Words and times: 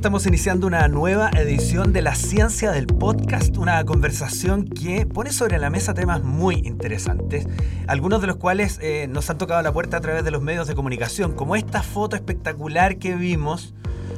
estamos 0.00 0.26
iniciando 0.26 0.66
una 0.66 0.88
nueva 0.88 1.28
edición 1.36 1.92
de 1.92 2.00
La 2.00 2.14
Ciencia 2.14 2.70
del 2.70 2.86
Podcast, 2.86 3.58
una 3.58 3.84
conversación 3.84 4.64
que 4.66 5.04
pone 5.04 5.30
sobre 5.30 5.58
la 5.58 5.68
mesa 5.68 5.92
temas 5.92 6.22
muy 6.22 6.54
interesantes, 6.64 7.46
algunos 7.86 8.22
de 8.22 8.26
los 8.26 8.36
cuales 8.36 8.78
eh, 8.80 9.08
nos 9.10 9.28
han 9.28 9.36
tocado 9.36 9.60
la 9.60 9.74
puerta 9.74 9.98
a 9.98 10.00
través 10.00 10.24
de 10.24 10.30
los 10.30 10.40
medios 10.40 10.66
de 10.66 10.74
comunicación, 10.74 11.32
como 11.34 11.54
esta 11.54 11.82
foto 11.82 12.16
espectacular 12.16 12.96
que 12.96 13.14
vimos 13.14 13.74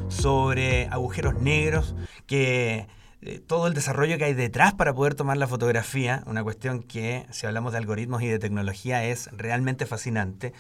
sobre 0.07 0.87
agujeros 0.87 1.43
negros, 1.43 1.97
que 2.29 2.87
eh, 3.25 3.39
todo 3.39 3.69
el 3.69 3.75
desarrollo 3.75 4.19
que 4.19 4.25
hay 4.25 4.35
detrás 4.35 4.75
para 4.75 4.93
poder 4.95 5.15
tomar 5.15 5.37
la 5.37 5.47
fotografía, 5.47 6.25
una 6.27 6.43
cuestión 6.43 6.83
que 6.83 7.25
si 7.31 7.47
hablamos 7.47 7.71
de 7.71 7.79
algoritmos 7.79 8.21
y 8.23 8.27
de 8.27 8.41
tecnología 8.41 9.05
es 9.05 9.31
realmente 9.31 9.87
fascinante, 9.87 10.53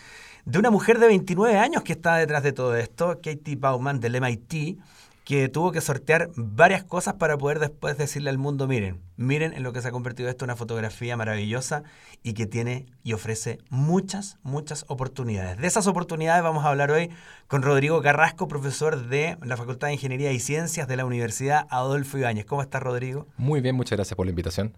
de 0.45 0.59
una 0.61 0.71
mujer 0.71 1.01
de 1.01 1.09
29 1.09 1.59
años 1.59 1.83
que 1.83 1.93
está 1.93 2.17
detrás 2.17 2.45
de 2.45 2.53
todo 2.53 2.77
esto, 2.77 3.21
Katie 3.21 3.57
Bauman 3.57 3.99
del 3.99 4.21
MIT, 4.21 4.79
que 5.25 5.49
tuvo 5.49 5.71
que 5.73 5.81
sortear 5.81 6.31
varias 6.35 6.83
cosas 6.85 7.15
para 7.15 7.39
poder 7.39 7.59
después 7.61 7.97
decirle 7.97 8.31
al 8.31 8.39
mundo, 8.39 8.67
miren, 8.67 9.01
miren 9.17 9.53
en 9.53 9.63
lo 9.63 9.73
que 9.73 9.81
se 9.81 9.89
ha 9.89 9.93
convertido 9.93 10.29
esto 10.29 10.45
en 10.45 10.51
una 10.51 10.57
fotografía 10.57 11.17
maravillosa 11.17 11.85
y 12.23 12.35
que 12.35 12.47
tiene 12.47 12.87
y 13.05 13.13
ofrece 13.13 13.59
muchas, 13.71 14.39
muchas 14.43 14.85
oportunidades. 14.89 15.59
De 15.59 15.67
esas 15.67 15.87
oportunidades 15.87 16.43
vamos 16.43 16.65
a 16.65 16.69
hablar 16.69 16.91
hoy 16.91 17.11
con 17.47 17.63
Rodrigo 17.63 18.03
Carrasco, 18.03 18.49
profesor 18.49 19.09
de 19.09 19.37
la 19.43 19.57
Facultad 19.57 19.89
de 19.89 19.95
Ingeniería 19.95 20.33
y 20.33 20.41
Ciencias 20.41 20.89
de 20.89 20.97
la 20.97 21.05
Universidad 21.05 21.67
Adolfo 21.71 22.19
Ibáñez. 22.19 22.47
¿Cómo 22.47 22.63
estás, 22.63 22.83
Rodrigo? 22.83 23.27
Muy 23.37 23.61
bien, 23.61 23.77
muchas 23.77 23.97
gracias 23.97 24.17
por 24.17 24.27
la 24.27 24.31
invitación. 24.31 24.73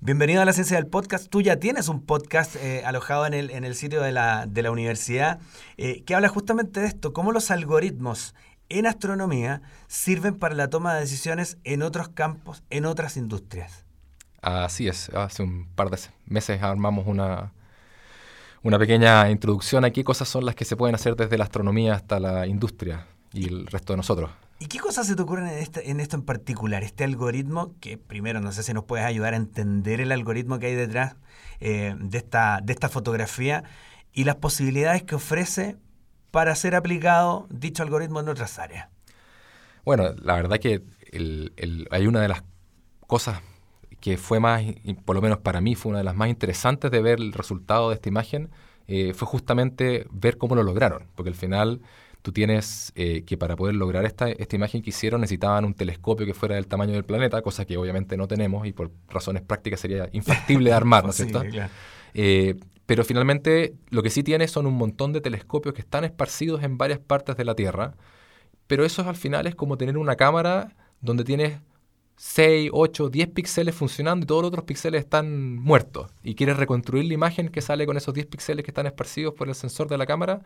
Bienvenido 0.00 0.42
a 0.42 0.44
la 0.44 0.52
Ciencia 0.52 0.76
del 0.76 0.86
Podcast. 0.86 1.28
Tú 1.28 1.40
ya 1.40 1.56
tienes 1.56 1.88
un 1.88 2.02
podcast 2.02 2.56
eh, 2.56 2.82
alojado 2.84 3.26
en 3.26 3.34
el, 3.34 3.50
en 3.50 3.64
el 3.64 3.74
sitio 3.74 4.02
de 4.02 4.12
la, 4.12 4.46
de 4.46 4.62
la 4.62 4.70
universidad 4.70 5.38
eh, 5.78 6.02
que 6.04 6.14
habla 6.14 6.28
justamente 6.28 6.80
de 6.80 6.86
esto, 6.86 7.12
cómo 7.12 7.32
los 7.32 7.50
algoritmos 7.50 8.34
en 8.68 8.86
astronomía 8.86 9.62
sirven 9.86 10.38
para 10.38 10.54
la 10.54 10.68
toma 10.68 10.94
de 10.94 11.00
decisiones 11.00 11.58
en 11.64 11.82
otros 11.82 12.08
campos, 12.08 12.62
en 12.70 12.84
otras 12.84 13.16
industrias. 13.16 13.84
Así 14.42 14.88
es, 14.88 15.08
hace 15.10 15.42
un 15.42 15.66
par 15.74 15.90
de 15.90 15.98
meses 16.26 16.62
armamos 16.62 17.06
una, 17.06 17.52
una 18.62 18.78
pequeña 18.78 19.30
introducción 19.30 19.84
a 19.84 19.90
qué 19.90 20.04
cosas 20.04 20.28
son 20.28 20.44
las 20.44 20.54
que 20.54 20.64
se 20.64 20.76
pueden 20.76 20.94
hacer 20.94 21.16
desde 21.16 21.38
la 21.38 21.44
astronomía 21.44 21.94
hasta 21.94 22.20
la 22.20 22.46
industria 22.46 23.06
y 23.32 23.48
el 23.48 23.66
resto 23.66 23.92
de 23.92 23.96
nosotros. 23.98 24.30
¿Y 24.58 24.66
qué 24.66 24.78
cosas 24.78 25.06
se 25.06 25.14
te 25.14 25.22
ocurren 25.22 25.48
en, 25.48 25.58
este, 25.58 25.90
en 25.90 26.00
esto 26.00 26.16
en 26.16 26.22
particular? 26.22 26.82
Este 26.82 27.04
algoritmo, 27.04 27.74
que 27.80 27.98
primero 27.98 28.40
no 28.40 28.52
sé 28.52 28.62
si 28.62 28.72
nos 28.72 28.84
puedes 28.84 29.04
ayudar 29.04 29.34
a 29.34 29.36
entender 29.36 30.00
el 30.00 30.12
algoritmo 30.12 30.58
que 30.58 30.66
hay 30.66 30.74
detrás 30.74 31.16
eh, 31.60 31.94
de, 31.98 32.18
esta, 32.18 32.60
de 32.62 32.72
esta 32.72 32.88
fotografía 32.88 33.64
y 34.12 34.24
las 34.24 34.36
posibilidades 34.36 35.02
que 35.02 35.14
ofrece 35.14 35.76
para 36.36 36.54
ser 36.54 36.74
aplicado 36.74 37.46
dicho 37.48 37.82
algoritmo 37.82 38.20
en 38.20 38.28
otras 38.28 38.58
áreas? 38.58 38.88
Bueno, 39.86 40.12
la 40.22 40.34
verdad 40.34 40.58
que 40.58 40.82
hay 41.90 42.06
una 42.06 42.20
de 42.20 42.28
las 42.28 42.44
cosas 43.06 43.40
que 44.00 44.18
fue 44.18 44.38
más, 44.38 44.62
por 45.06 45.16
lo 45.16 45.22
menos 45.22 45.38
para 45.38 45.62
mí, 45.62 45.74
fue 45.76 45.88
una 45.88 46.00
de 46.00 46.04
las 46.04 46.14
más 46.14 46.28
interesantes 46.28 46.90
de 46.90 47.00
ver 47.00 47.20
el 47.20 47.32
resultado 47.32 47.88
de 47.88 47.94
esta 47.94 48.10
imagen, 48.10 48.50
eh, 48.86 49.14
fue 49.14 49.26
justamente 49.26 50.06
ver 50.10 50.36
cómo 50.36 50.54
lo 50.54 50.62
lograron, 50.62 51.06
porque 51.14 51.30
al 51.30 51.36
final 51.36 51.80
tú 52.20 52.32
tienes 52.32 52.92
eh, 52.96 53.22
que 53.24 53.38
para 53.38 53.56
poder 53.56 53.74
lograr 53.74 54.04
esta, 54.04 54.28
esta 54.28 54.56
imagen 54.56 54.82
que 54.82 54.90
hicieron 54.90 55.22
necesitaban 55.22 55.64
un 55.64 55.72
telescopio 55.72 56.26
que 56.26 56.34
fuera 56.34 56.56
del 56.56 56.66
tamaño 56.66 56.92
del 56.92 57.04
planeta, 57.04 57.40
cosa 57.40 57.64
que 57.64 57.78
obviamente 57.78 58.18
no 58.18 58.28
tenemos 58.28 58.66
y 58.66 58.74
por 58.74 58.90
razones 59.08 59.40
prácticas 59.40 59.80
sería 59.80 60.10
infactible 60.12 60.68
de 60.68 60.76
armar, 60.76 61.04
¿no 61.04 61.10
es 61.12 61.16
cierto? 61.16 61.42
Eh, 62.12 62.56
pero 62.86 63.04
finalmente 63.04 63.74
lo 63.90 64.02
que 64.02 64.10
sí 64.10 64.22
tiene 64.22 64.46
son 64.48 64.66
un 64.66 64.74
montón 64.74 65.12
de 65.12 65.20
telescopios 65.20 65.74
que 65.74 65.80
están 65.80 66.04
esparcidos 66.04 66.62
en 66.62 66.78
varias 66.78 67.00
partes 67.00 67.36
de 67.36 67.44
la 67.44 67.54
Tierra. 67.54 67.94
Pero 68.68 68.84
eso 68.84 69.06
al 69.08 69.16
final 69.16 69.46
es 69.46 69.54
como 69.54 69.76
tener 69.76 69.98
una 69.98 70.16
cámara 70.16 70.76
donde 71.00 71.24
tienes 71.24 71.60
6, 72.16 72.70
8, 72.72 73.10
10 73.10 73.28
píxeles 73.28 73.74
funcionando 73.74 74.24
y 74.24 74.26
todos 74.26 74.42
los 74.42 74.48
otros 74.48 74.64
píxeles 74.64 75.00
están 75.00 75.56
muertos. 75.56 76.10
Y 76.22 76.36
quieres 76.36 76.56
reconstruir 76.56 77.04
la 77.06 77.14
imagen 77.14 77.48
que 77.48 77.60
sale 77.60 77.86
con 77.86 77.96
esos 77.96 78.14
10 78.14 78.26
píxeles 78.26 78.64
que 78.64 78.70
están 78.70 78.86
esparcidos 78.86 79.34
por 79.34 79.48
el 79.48 79.54
sensor 79.54 79.88
de 79.88 79.98
la 79.98 80.06
cámara. 80.06 80.42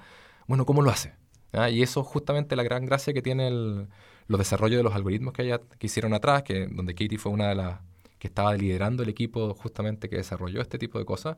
Bueno, 0.46 0.64
¿cómo 0.66 0.82
lo 0.82 0.90
hace? 0.90 1.14
¿Ah? 1.52 1.70
Y 1.70 1.82
eso 1.82 2.00
es 2.00 2.06
justamente 2.06 2.56
la 2.56 2.62
gran 2.62 2.86
gracia 2.86 3.12
que 3.12 3.22
tiene 3.22 3.48
el, 3.48 3.88
los 4.28 4.38
desarrollos 4.38 4.78
de 4.78 4.82
los 4.82 4.94
algoritmos 4.94 5.34
que, 5.34 5.60
que 5.78 5.86
hicieron 5.86 6.14
atrás, 6.14 6.42
que, 6.42 6.66
donde 6.68 6.94
Katie 6.94 7.18
fue 7.18 7.32
una 7.32 7.48
de 7.48 7.54
las 7.54 7.80
que 8.18 8.28
estaba 8.28 8.54
liderando 8.54 9.02
el 9.02 9.08
equipo 9.08 9.54
justamente 9.54 10.08
que 10.08 10.16
desarrolló 10.16 10.60
este 10.60 10.78
tipo 10.78 10.98
de 10.98 11.04
cosas 11.04 11.36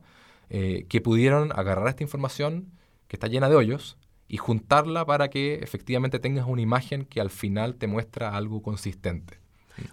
eh, 0.55 0.85
que 0.87 1.01
pudieron 1.01 1.51
agarrar 1.51 1.87
esta 1.87 2.03
información 2.03 2.71
que 3.07 3.15
está 3.15 3.25
llena 3.25 3.49
de 3.49 3.55
hoyos 3.55 3.97
y 4.27 4.37
juntarla 4.37 5.03
para 5.03 5.29
que 5.29 5.55
efectivamente 5.55 6.19
tengas 6.19 6.45
una 6.45 6.61
imagen 6.61 7.05
que 7.05 7.19
al 7.19 7.31
final 7.31 7.73
te 7.73 7.87
muestra 7.87 8.37
algo 8.37 8.61
consistente. 8.61 9.39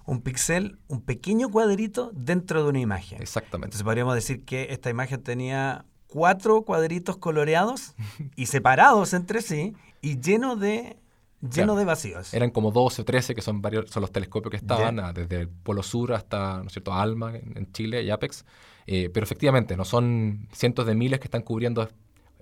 Un 0.05 0.21
pixel, 0.21 0.79
un 0.87 1.01
pequeño 1.01 1.49
cuadrito 1.49 2.11
dentro 2.13 2.63
de 2.63 2.69
una 2.69 2.79
imagen. 2.79 3.23
Exactamente. 3.23 3.69
Entonces 3.69 3.85
podríamos 3.85 4.15
decir 4.15 4.45
que 4.45 4.67
esta 4.69 4.91
imagen 4.91 5.23
tenía 5.23 5.87
cuatro 6.09 6.61
cuadritos 6.61 7.17
coloreados 7.17 7.95
y 8.37 8.45
separados 8.45 9.15
entre 9.15 9.41
sí 9.41 9.75
y 10.03 10.21
lleno 10.21 10.57
de 10.57 10.99
lleno 11.41 11.77
de 11.77 11.85
vacíos. 11.85 12.35
Eran 12.35 12.51
como 12.51 12.71
12 12.71 13.03
o 13.03 13.05
13 13.05 13.35
que 13.35 13.43
son 13.43 13.63
varios 13.63 13.91
son 13.91 14.03
los 14.03 14.13
telescopios 14.13 14.51
que 14.51 14.57
estaban 14.57 15.01
ah, 15.01 15.13
desde 15.13 15.41
el 15.41 15.49
Polo 15.49 15.83
Sur 15.83 16.13
hasta, 16.13 16.59
¿no 16.59 16.67
es 16.67 16.73
cierto?, 16.73 16.93
Alma 16.93 17.33
en 17.37 17.73
Chile 17.73 18.03
y 18.03 18.11
Apex. 18.11 18.45
Eh, 18.87 19.09
pero 19.09 19.25
efectivamente, 19.25 19.77
no 19.77 19.85
son 19.85 20.49
cientos 20.53 20.87
de 20.87 20.95
miles 20.95 21.21
que 21.21 21.27
están 21.27 21.43
cubriendo 21.43 21.89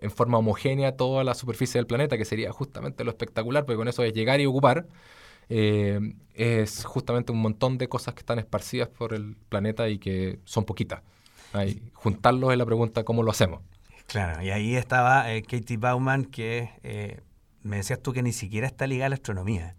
en 0.00 0.10
forma 0.10 0.38
homogénea 0.38 0.96
toda 0.96 1.24
la 1.24 1.34
superficie 1.34 1.78
del 1.78 1.86
planeta, 1.86 2.16
que 2.16 2.24
sería 2.24 2.52
justamente 2.52 3.04
lo 3.04 3.10
espectacular, 3.10 3.64
porque 3.66 3.76
con 3.76 3.88
eso 3.88 4.02
es 4.02 4.12
llegar 4.12 4.40
y 4.40 4.46
ocupar. 4.46 4.86
Eh, 5.50 5.98
es 6.34 6.84
justamente 6.84 7.32
un 7.32 7.40
montón 7.40 7.78
de 7.78 7.88
cosas 7.88 8.14
que 8.14 8.20
están 8.20 8.38
esparcidas 8.38 8.88
por 8.88 9.12
el 9.12 9.36
planeta 9.48 9.88
y 9.88 9.98
que 9.98 10.38
son 10.44 10.64
poquitas. 10.64 11.02
Ahí, 11.52 11.82
juntarlos 11.94 12.52
es 12.52 12.58
la 12.58 12.66
pregunta, 12.66 13.04
¿cómo 13.04 13.22
lo 13.22 13.30
hacemos? 13.30 13.60
Claro, 14.06 14.42
y 14.42 14.50
ahí 14.50 14.74
estaba 14.74 15.32
eh, 15.34 15.42
Katie 15.42 15.76
Bauman, 15.76 16.24
que 16.24 16.70
me 17.68 17.76
decías 17.76 18.00
tú 18.02 18.12
que 18.12 18.22
ni 18.22 18.32
siquiera 18.32 18.66
está 18.66 18.86
ligada 18.86 19.06
a 19.06 19.08
la 19.10 19.14
astronomía. 19.14 19.76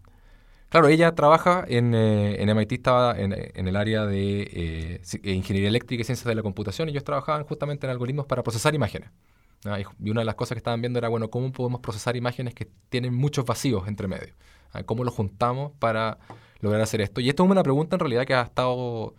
Claro, 0.70 0.88
ella 0.88 1.16
trabaja 1.16 1.66
en, 1.68 1.96
eh, 1.96 2.42
en 2.42 2.50
MIT, 2.50 2.74
estaba 2.74 3.20
en, 3.20 3.34
el 3.34 3.76
área 3.76 4.06
de 4.06 4.42
eh, 4.42 5.02
eh, 5.24 5.32
ingeniería 5.32 5.68
eléctrica 5.68 6.02
y 6.02 6.04
ciencias 6.04 6.28
de 6.28 6.36
la 6.36 6.44
computación, 6.44 6.88
y 6.88 6.92
ellos 6.92 7.04
trabajaban 7.04 7.44
justamente 7.44 7.88
en 7.88 7.92
algoritmos 7.92 8.28
para 8.28 8.44
procesar 8.44 8.76
imágenes. 8.76 9.10
Y 10.00 10.10
una 10.12 10.22
de 10.22 10.26
las 10.26 10.36
cosas 10.36 10.56
que 10.56 10.60
estaban 10.60 10.80
viendo 10.80 11.00
era, 11.00 11.10
bueno, 11.10 11.30
cómo 11.30 11.52
podemos 11.52 11.82
procesar 11.82 12.16
imágenes 12.16 12.54
que 12.54 12.70
tienen 12.90 13.14
muchos 13.14 13.46
vacíos 13.46 13.88
entre 13.88 14.08
medio. 14.08 14.34
¿Cómo 14.86 15.04
los 15.04 15.14
juntamos 15.14 15.74
para 15.80 16.20
lograr 16.62 16.82
hacer 16.82 17.02
esto? 17.02 17.20
Y 17.20 17.28
esto 17.28 17.44
es 17.44 17.50
una 17.50 17.64
pregunta 17.64 17.96
en 17.96 18.00
realidad 18.00 18.26
que 18.26 18.36
ha 18.36 18.44
estado 18.44 19.16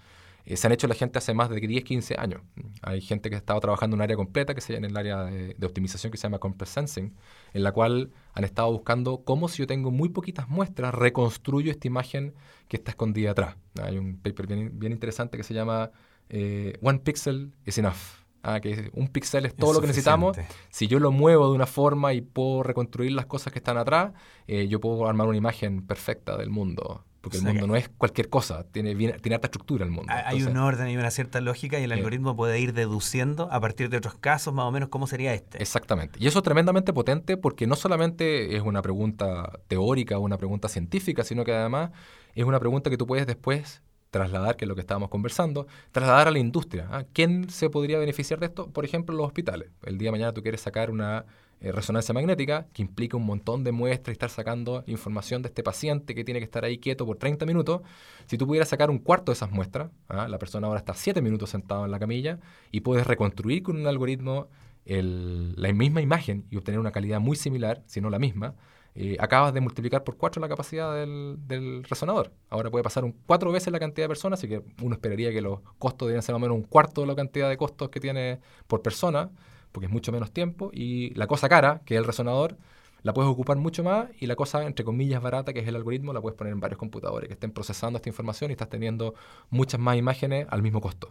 eh, 0.50 0.56
se 0.56 0.66
han 0.66 0.72
hecho 0.72 0.88
la 0.88 0.96
gente 0.96 1.16
hace 1.18 1.32
más 1.32 1.48
de 1.48 1.60
10, 1.60 1.84
15 1.84 2.16
años. 2.18 2.42
Hay 2.82 3.00
gente 3.00 3.30
que 3.30 3.36
ha 3.36 3.38
estado 3.38 3.60
trabajando 3.60 3.94
en 3.94 3.98
un 3.98 4.02
área 4.02 4.16
completa, 4.16 4.52
que 4.52 4.60
se 4.60 4.74
en 4.74 4.84
el 4.84 4.96
área 4.96 5.24
de, 5.24 5.54
optimización 5.64 6.10
que 6.10 6.18
se 6.18 6.24
llama 6.24 6.40
Compress 6.40 6.70
Sensing, 6.70 7.14
en 7.52 7.62
la 7.62 7.70
cual 7.70 8.10
han 8.34 8.42
estado 8.42 8.72
buscando 8.72 9.22
cómo 9.24 9.48
si 9.48 9.58
yo 9.58 9.68
tengo 9.68 9.92
muy 9.92 10.08
poquitas 10.08 10.48
muestras, 10.48 10.92
reconstruyo 10.92 11.70
esta 11.70 11.86
imagen 11.86 12.34
que 12.66 12.78
está 12.78 12.90
escondida 12.90 13.30
atrás. 13.30 13.56
Hay 13.80 13.96
un 13.96 14.18
paper 14.18 14.48
bien, 14.48 14.92
interesante 14.92 15.36
que 15.36 15.44
se 15.44 15.54
llama 15.54 15.92
eh, 16.28 16.76
One 16.82 16.98
Pixel 16.98 17.54
is 17.64 17.78
Enough. 17.78 18.20
Ah, 18.42 18.58
que 18.58 18.90
un 18.94 19.08
píxel 19.08 19.44
es 19.44 19.54
todo 19.54 19.74
lo 19.74 19.80
que 19.82 19.86
necesitamos. 19.86 20.36
Si 20.70 20.88
yo 20.88 20.98
lo 20.98 21.12
muevo 21.12 21.50
de 21.50 21.54
una 21.54 21.66
forma 21.66 22.14
y 22.14 22.22
puedo 22.22 22.62
reconstruir 22.62 23.12
las 23.12 23.26
cosas 23.26 23.52
que 23.52 23.58
están 23.58 23.76
atrás, 23.76 24.14
eh, 24.46 24.66
yo 24.66 24.80
puedo 24.80 25.06
armar 25.06 25.28
una 25.28 25.36
imagen 25.36 25.86
perfecta 25.86 26.38
del 26.38 26.48
mundo 26.48 27.04
porque 27.20 27.36
el 27.36 27.44
mundo 27.44 27.66
no 27.66 27.76
es 27.76 27.88
cualquier 27.88 28.28
cosa, 28.28 28.64
tiene, 28.64 28.94
tiene 28.94 29.34
alta 29.34 29.46
estructura 29.46 29.84
el 29.84 29.90
mundo. 29.90 30.12
Hay 30.12 30.42
un 30.42 30.56
orden, 30.56 30.86
hay 30.86 30.96
una 30.96 31.10
cierta 31.10 31.40
lógica 31.40 31.78
y 31.78 31.84
el 31.84 31.92
algoritmo 31.92 32.34
puede 32.34 32.58
ir 32.60 32.72
deduciendo 32.72 33.52
a 33.52 33.60
partir 33.60 33.90
de 33.90 33.98
otros 33.98 34.14
casos 34.14 34.54
más 34.54 34.64
o 34.64 34.70
menos 34.70 34.88
cómo 34.88 35.06
sería 35.06 35.34
este. 35.34 35.62
Exactamente. 35.62 36.18
Y 36.18 36.26
eso 36.26 36.38
es 36.38 36.42
tremendamente 36.42 36.92
potente 36.92 37.36
porque 37.36 37.66
no 37.66 37.76
solamente 37.76 38.56
es 38.56 38.62
una 38.62 38.80
pregunta 38.80 39.60
teórica 39.68 40.16
o 40.18 40.22
una 40.22 40.38
pregunta 40.38 40.68
científica, 40.68 41.22
sino 41.22 41.44
que 41.44 41.52
además 41.52 41.90
es 42.34 42.44
una 42.44 42.58
pregunta 42.58 42.88
que 42.88 42.96
tú 42.96 43.06
puedes 43.06 43.26
después 43.26 43.82
trasladar, 44.10 44.56
que 44.56 44.64
es 44.64 44.68
lo 44.68 44.74
que 44.74 44.80
estábamos 44.80 45.10
conversando, 45.10 45.66
trasladar 45.92 46.28
a 46.28 46.30
la 46.30 46.38
industria. 46.38 46.88
¿ah? 46.90 47.04
¿Quién 47.12 47.50
se 47.50 47.70
podría 47.70 47.98
beneficiar 47.98 48.40
de 48.40 48.46
esto? 48.46 48.70
Por 48.70 48.84
ejemplo, 48.84 49.14
los 49.14 49.26
hospitales. 49.26 49.70
El 49.84 49.98
día 49.98 50.08
de 50.08 50.12
mañana 50.12 50.32
tú 50.32 50.42
quieres 50.42 50.60
sacar 50.60 50.90
una 50.90 51.26
eh, 51.60 51.72
resonancia 51.72 52.14
magnética, 52.14 52.66
que 52.72 52.82
implica 52.82 53.16
un 53.16 53.26
montón 53.26 53.64
de 53.64 53.72
muestras 53.72 54.12
y 54.12 54.14
estar 54.14 54.30
sacando 54.30 54.82
información 54.86 55.42
de 55.42 55.48
este 55.48 55.62
paciente 55.62 56.14
que 56.14 56.24
tiene 56.24 56.40
que 56.40 56.44
estar 56.44 56.64
ahí 56.64 56.78
quieto 56.78 57.04
por 57.04 57.18
30 57.18 57.44
minutos. 57.44 57.82
Si 58.26 58.38
tú 58.38 58.46
pudieras 58.46 58.68
sacar 58.68 58.88
un 58.88 58.98
cuarto 58.98 59.30
de 59.30 59.34
esas 59.34 59.50
muestras, 59.50 59.90
¿ah? 60.08 60.26
la 60.28 60.38
persona 60.38 60.66
ahora 60.66 60.78
está 60.78 60.94
7 60.94 61.20
minutos 61.20 61.50
sentado 61.50 61.84
en 61.84 61.90
la 61.90 61.98
camilla 61.98 62.38
y 62.70 62.80
puedes 62.80 63.06
reconstruir 63.06 63.62
con 63.62 63.76
un 63.76 63.86
algoritmo 63.86 64.48
la 64.86 65.72
misma 65.72 66.00
imagen 66.00 66.46
y 66.50 66.56
obtener 66.56 66.80
una 66.80 66.90
calidad 66.90 67.20
muy 67.20 67.36
similar, 67.36 67.82
si 67.86 68.00
no 68.00 68.10
la 68.10 68.18
misma, 68.18 68.54
eh, 68.94 69.16
acabas 69.20 69.54
de 69.54 69.60
multiplicar 69.60 70.02
por 70.02 70.16
4 70.16 70.40
la 70.40 70.48
capacidad 70.48 70.94
del, 70.94 71.84
resonador. 71.84 72.32
Ahora 72.48 72.70
puede 72.70 72.82
pasar 72.82 73.04
un 73.04 73.12
cuatro 73.12 73.52
veces 73.52 73.72
la 73.72 73.78
cantidad 73.78 74.04
de 74.04 74.08
personas, 74.08 74.40
así 74.40 74.48
que 74.48 74.62
uno 74.82 74.94
esperaría 74.94 75.30
que 75.30 75.40
los 75.40 75.60
costos 75.78 76.08
deberían 76.08 76.22
ser 76.22 76.32
más 76.34 76.38
o 76.38 76.40
menos 76.40 76.56
un 76.56 76.64
cuarto 76.64 77.02
de 77.02 77.06
la 77.06 77.14
cantidad 77.14 77.48
de 77.48 77.56
costos 77.56 77.90
que 77.90 78.00
tiene 78.00 78.40
por 78.66 78.82
persona 78.82 79.30
porque 79.72 79.86
es 79.86 79.92
mucho 79.92 80.12
menos 80.12 80.30
tiempo, 80.32 80.70
y 80.72 81.14
la 81.14 81.26
cosa 81.26 81.48
cara, 81.48 81.80
que 81.84 81.94
es 81.94 81.98
el 81.98 82.04
resonador, 82.06 82.56
la 83.02 83.14
puedes 83.14 83.30
ocupar 83.30 83.56
mucho 83.56 83.82
más 83.82 84.08
y 84.18 84.26
la 84.26 84.36
cosa, 84.36 84.64
entre 84.64 84.84
comillas, 84.84 85.22
barata, 85.22 85.52
que 85.52 85.60
es 85.60 85.68
el 85.68 85.76
algoritmo, 85.76 86.12
la 86.12 86.20
puedes 86.20 86.36
poner 86.36 86.52
en 86.52 86.60
varios 86.60 86.78
computadores 86.78 87.28
que 87.28 87.34
estén 87.34 87.50
procesando 87.50 87.96
esta 87.96 88.08
información 88.08 88.50
y 88.50 88.52
estás 88.52 88.68
teniendo 88.68 89.14
muchas 89.48 89.80
más 89.80 89.96
imágenes 89.96 90.46
al 90.50 90.62
mismo 90.62 90.80
costo. 90.80 91.10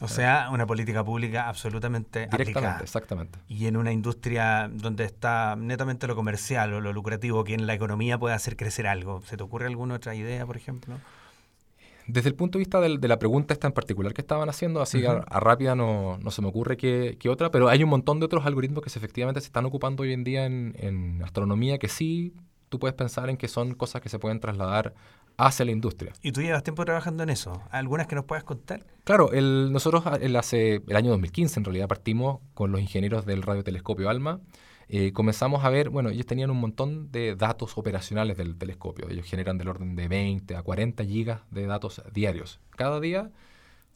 O 0.00 0.08
sea, 0.08 0.50
una 0.52 0.66
política 0.66 1.02
pública 1.02 1.48
absolutamente 1.48 2.20
Directamente, 2.20 2.58
aplicada. 2.58 2.80
exactamente. 2.82 3.38
Y 3.48 3.66
en 3.66 3.78
una 3.78 3.92
industria 3.92 4.70
donde 4.70 5.04
está 5.04 5.56
netamente 5.56 6.06
lo 6.06 6.14
comercial 6.14 6.74
o 6.74 6.80
lo 6.82 6.92
lucrativo, 6.92 7.44
que 7.44 7.54
en 7.54 7.66
la 7.66 7.72
economía 7.74 8.18
puede 8.18 8.34
hacer 8.34 8.56
crecer 8.56 8.86
algo. 8.86 9.22
¿Se 9.22 9.38
te 9.38 9.42
ocurre 9.42 9.66
alguna 9.66 9.94
otra 9.94 10.14
idea, 10.14 10.44
por 10.44 10.56
ejemplo? 10.58 10.96
Desde 12.08 12.28
el 12.28 12.34
punto 12.34 12.58
de 12.58 12.60
vista 12.60 12.80
del- 12.80 13.00
de 13.00 13.08
la 13.08 13.18
pregunta 13.18 13.52
esta 13.54 13.66
en 13.66 13.72
particular 13.72 14.12
que 14.14 14.20
estaban 14.20 14.48
haciendo, 14.48 14.80
así 14.80 15.04
a, 15.04 15.12
a 15.28 15.40
rápida 15.40 15.74
no, 15.74 16.18
no 16.18 16.30
se 16.30 16.40
me 16.42 16.48
ocurre 16.48 16.76
que, 16.76 17.16
que 17.18 17.28
otra, 17.28 17.50
pero 17.50 17.68
hay 17.68 17.82
un 17.82 17.90
montón 17.90 18.20
de 18.20 18.26
otros 18.26 18.46
algoritmos 18.46 18.82
que 18.82 18.90
se, 18.90 18.98
efectivamente 18.98 19.40
se 19.40 19.46
están 19.46 19.64
ocupando 19.66 20.02
hoy 20.02 20.12
en 20.12 20.22
día 20.24 20.46
en, 20.46 20.74
en 20.78 21.22
astronomía 21.24 21.78
que 21.78 21.88
sí 21.88 22.32
tú 22.68 22.78
puedes 22.78 22.94
pensar 22.94 23.30
en 23.30 23.36
que 23.36 23.48
son 23.48 23.74
cosas 23.74 24.02
que 24.02 24.08
se 24.08 24.18
pueden 24.18 24.40
trasladar 24.40 24.92
hacia 25.38 25.64
la 25.64 25.70
industria. 25.70 26.12
Y 26.22 26.32
tú 26.32 26.40
llevas 26.42 26.62
tiempo 26.64 26.84
trabajando 26.84 27.22
en 27.22 27.30
eso. 27.30 27.62
¿Algunas 27.70 28.06
que 28.06 28.14
nos 28.16 28.24
puedas 28.24 28.42
contar? 28.42 28.84
Claro, 29.04 29.32
el, 29.32 29.70
nosotros 29.72 30.02
el, 30.20 30.34
hace, 30.36 30.82
el 30.88 30.96
año 30.96 31.10
2015 31.10 31.60
en 31.60 31.64
realidad 31.64 31.88
partimos 31.88 32.40
con 32.54 32.72
los 32.72 32.80
ingenieros 32.80 33.24
del 33.26 33.42
radiotelescopio 33.42 34.08
ALMA. 34.08 34.40
Eh, 34.88 35.12
comenzamos 35.12 35.64
a 35.64 35.70
ver, 35.70 35.90
bueno, 35.90 36.10
ellos 36.10 36.26
tenían 36.26 36.50
un 36.50 36.58
montón 36.58 37.10
de 37.10 37.34
datos 37.34 37.76
operacionales 37.76 38.36
del 38.36 38.56
telescopio. 38.56 39.08
Ellos 39.10 39.26
generan 39.26 39.58
del 39.58 39.68
orden 39.68 39.96
de 39.96 40.06
20 40.06 40.54
a 40.54 40.62
40 40.62 41.04
gigas 41.04 41.40
de 41.50 41.66
datos 41.66 42.02
diarios. 42.12 42.60
Cada 42.76 43.00
día 43.00 43.30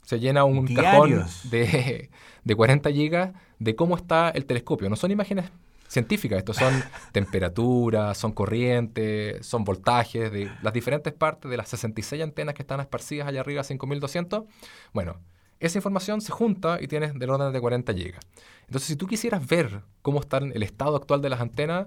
se 0.02 0.18
llena 0.18 0.44
un 0.44 0.66
cajón 0.74 1.24
de, 1.44 2.10
de 2.42 2.54
40 2.54 2.90
gigas 2.90 3.32
de 3.58 3.76
cómo 3.76 3.96
está 3.96 4.30
el 4.30 4.46
telescopio. 4.46 4.88
No 4.88 4.96
son 4.96 5.12
imágenes 5.12 5.50
científicas, 5.90 6.38
estos 6.38 6.56
son 6.56 6.72
temperaturas, 7.12 8.16
son 8.16 8.32
corrientes, 8.32 9.44
son 9.44 9.64
voltajes 9.64 10.30
de 10.32 10.50
las 10.62 10.72
diferentes 10.72 11.12
partes 11.12 11.50
de 11.50 11.56
las 11.56 11.68
66 11.68 12.22
antenas 12.22 12.54
que 12.54 12.62
están 12.62 12.80
esparcidas 12.80 13.28
allá 13.28 13.40
arriba, 13.40 13.62
5200. 13.62 14.44
Bueno, 14.92 15.18
esa 15.60 15.78
información 15.78 16.20
se 16.20 16.32
junta 16.32 16.78
y 16.80 16.88
tienes 16.88 17.16
del 17.18 17.30
orden 17.30 17.52
de 17.52 17.60
40 17.60 17.94
gigas. 17.94 18.20
Entonces, 18.66 18.88
si 18.88 18.96
tú 18.96 19.06
quisieras 19.06 19.46
ver 19.46 19.82
cómo 20.02 20.20
está 20.20 20.38
el 20.38 20.62
estado 20.62 20.96
actual 20.96 21.20
de 21.22 21.28
las 21.28 21.40
antenas, 21.40 21.86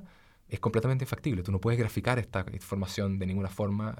es 0.53 0.59
completamente 0.59 1.03
infactible. 1.05 1.43
Tú 1.43 1.51
no 1.51 1.59
puedes 1.59 1.79
graficar 1.79 2.19
esta 2.19 2.45
información 2.53 3.19
de 3.19 3.25
ninguna 3.25 3.49
forma. 3.49 3.95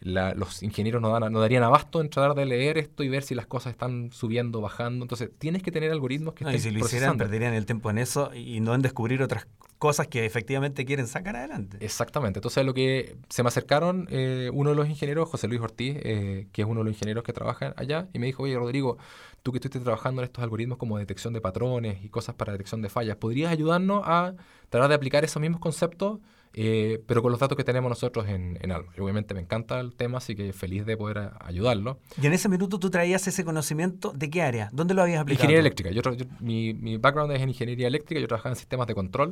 La- 0.00 0.32
los 0.34 0.62
ingenieros 0.62 1.02
no, 1.02 1.10
dan, 1.10 1.30
no 1.30 1.40
darían 1.40 1.62
abasto 1.62 2.00
en 2.00 2.08
tratar 2.08 2.34
de 2.34 2.46
leer 2.46 2.78
esto 2.78 3.02
y 3.02 3.10
ver 3.10 3.22
si 3.22 3.34
las 3.34 3.46
cosas 3.46 3.72
están 3.72 4.10
subiendo, 4.12 4.62
bajando. 4.62 5.04
Entonces, 5.04 5.28
tienes 5.38 5.62
que 5.62 5.70
tener 5.70 5.90
algoritmos 5.90 6.32
que 6.34 6.44
No, 6.44 6.50
y 6.52 6.54
estén 6.56 6.72
si 6.72 6.78
lo 6.78 6.84
hicieran, 6.86 7.18
procesando. 7.18 7.24
perderían 7.24 7.52
el 7.54 7.66
tiempo 7.66 7.90
en 7.90 7.98
eso 7.98 8.34
y 8.34 8.60
no 8.60 8.74
en 8.74 8.80
descubrir 8.80 9.22
otras 9.22 9.46
cosas 9.78 10.08
que 10.08 10.24
efectivamente 10.24 10.86
quieren 10.86 11.06
sacar 11.06 11.36
adelante. 11.36 11.76
Exactamente. 11.80 12.38
Entonces, 12.38 12.64
lo 12.64 12.72
que 12.72 13.16
se 13.28 13.42
me 13.42 13.48
acercaron 13.48 14.06
eh, 14.10 14.50
uno 14.54 14.70
de 14.70 14.76
los 14.76 14.88
ingenieros, 14.88 15.28
José 15.28 15.48
Luis 15.48 15.60
Ortiz, 15.60 15.96
eh, 16.02 16.46
que 16.52 16.62
es 16.62 16.68
uno 16.68 16.80
de 16.80 16.84
los 16.84 16.94
ingenieros 16.94 17.22
que 17.24 17.32
trabajan 17.34 17.74
allá, 17.76 18.08
y 18.14 18.18
me 18.18 18.26
dijo, 18.26 18.42
oye, 18.44 18.56
Rodrigo, 18.56 18.96
tú 19.42 19.52
que 19.52 19.58
estuviste 19.58 19.80
trabajando 19.80 20.20
en 20.22 20.24
estos 20.26 20.42
algoritmos 20.44 20.78
como 20.78 20.98
detección 20.98 21.32
de 21.32 21.40
patrones 21.40 22.04
y 22.04 22.08
cosas 22.08 22.34
para 22.34 22.52
detección 22.52 22.82
de 22.82 22.88
fallas, 22.88 23.16
¿podrías 23.16 23.50
ayudarnos 23.52 24.02
a 24.04 24.34
tratar 24.68 24.88
de 24.88 24.94
aplicar 24.94 25.24
esos 25.24 25.40
mismos 25.40 25.60
conceptos, 25.60 26.18
eh, 26.52 27.02
pero 27.06 27.22
con 27.22 27.30
los 27.30 27.40
datos 27.40 27.56
que 27.56 27.64
tenemos 27.64 27.88
nosotros 27.88 28.26
en? 28.28 28.58
Y 28.96 29.00
obviamente 29.00 29.34
me 29.34 29.40
encanta 29.40 29.80
el 29.80 29.94
tema, 29.94 30.18
así 30.18 30.34
que 30.34 30.52
feliz 30.52 30.84
de 30.84 30.96
poder 30.96 31.18
a- 31.18 31.38
ayudarlo. 31.40 31.98
Y 32.20 32.26
en 32.26 32.32
ese 32.32 32.48
minuto 32.48 32.78
tú 32.78 32.90
traías 32.90 33.26
ese 33.28 33.44
conocimiento 33.44 34.12
de 34.12 34.28
qué 34.30 34.42
área, 34.42 34.68
¿dónde 34.72 34.94
lo 34.94 35.02
habías 35.02 35.20
aplicado? 35.20 35.44
Ingeniería 35.44 35.60
eléctrica. 35.60 35.90
Yo, 35.90 36.02
yo- 36.14 36.26
mi, 36.40 36.74
mi 36.74 36.96
background 36.98 37.32
es 37.32 37.40
en 37.40 37.48
ingeniería 37.50 37.86
eléctrica. 37.86 38.20
Yo 38.20 38.26
trabajaba 38.28 38.52
en 38.52 38.56
sistemas 38.56 38.86
de 38.88 38.94
control 38.94 39.30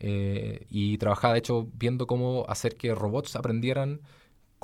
eh, 0.00 0.66
y 0.70 0.98
trabajaba, 0.98 1.34
de 1.34 1.38
hecho, 1.38 1.68
viendo 1.74 2.06
cómo 2.06 2.44
hacer 2.48 2.76
que 2.76 2.94
robots 2.94 3.36
aprendieran 3.36 4.00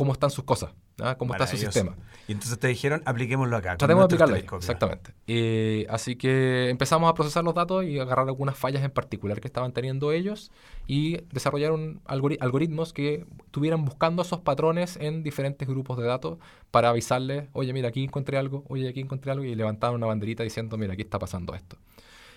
cómo 0.00 0.14
están 0.14 0.30
sus 0.30 0.44
cosas, 0.44 0.70
¿ah? 1.02 1.16
cómo 1.18 1.34
está 1.34 1.44
su 1.46 1.58
sistema. 1.74 1.94
Y 2.26 2.32
entonces 2.32 2.58
te 2.58 2.68
dijeron, 2.68 3.02
apliquémoslo 3.04 3.54
acá. 3.54 3.76
Tratemos 3.76 4.00
de 4.00 4.04
aplicarlo 4.06 4.34
ahí, 4.34 4.46
exactamente. 4.56 5.12
Eh, 5.26 5.86
así 5.90 6.16
que 6.16 6.70
empezamos 6.70 7.10
a 7.10 7.12
procesar 7.12 7.44
los 7.44 7.52
datos 7.54 7.84
y 7.84 7.98
agarrar 7.98 8.26
algunas 8.26 8.56
fallas 8.56 8.82
en 8.82 8.90
particular 8.92 9.42
que 9.42 9.48
estaban 9.48 9.72
teniendo 9.74 10.10
ellos 10.10 10.52
y 10.86 11.18
desarrollaron 11.34 12.00
algori- 12.06 12.38
algoritmos 12.40 12.94
que 12.94 13.26
estuvieran 13.44 13.84
buscando 13.84 14.22
esos 14.22 14.40
patrones 14.40 14.96
en 14.96 15.22
diferentes 15.22 15.68
grupos 15.68 15.98
de 15.98 16.04
datos 16.04 16.38
para 16.70 16.88
avisarles, 16.88 17.50
oye, 17.52 17.74
mira, 17.74 17.88
aquí 17.90 18.02
encontré 18.02 18.38
algo, 18.38 18.64
oye, 18.68 18.88
aquí 18.88 19.00
encontré 19.00 19.32
algo, 19.32 19.44
y 19.44 19.54
levantaban 19.54 19.96
una 19.96 20.06
banderita 20.06 20.42
diciendo, 20.42 20.78
mira, 20.78 20.94
aquí 20.94 21.02
está 21.02 21.18
pasando 21.18 21.54
esto. 21.54 21.76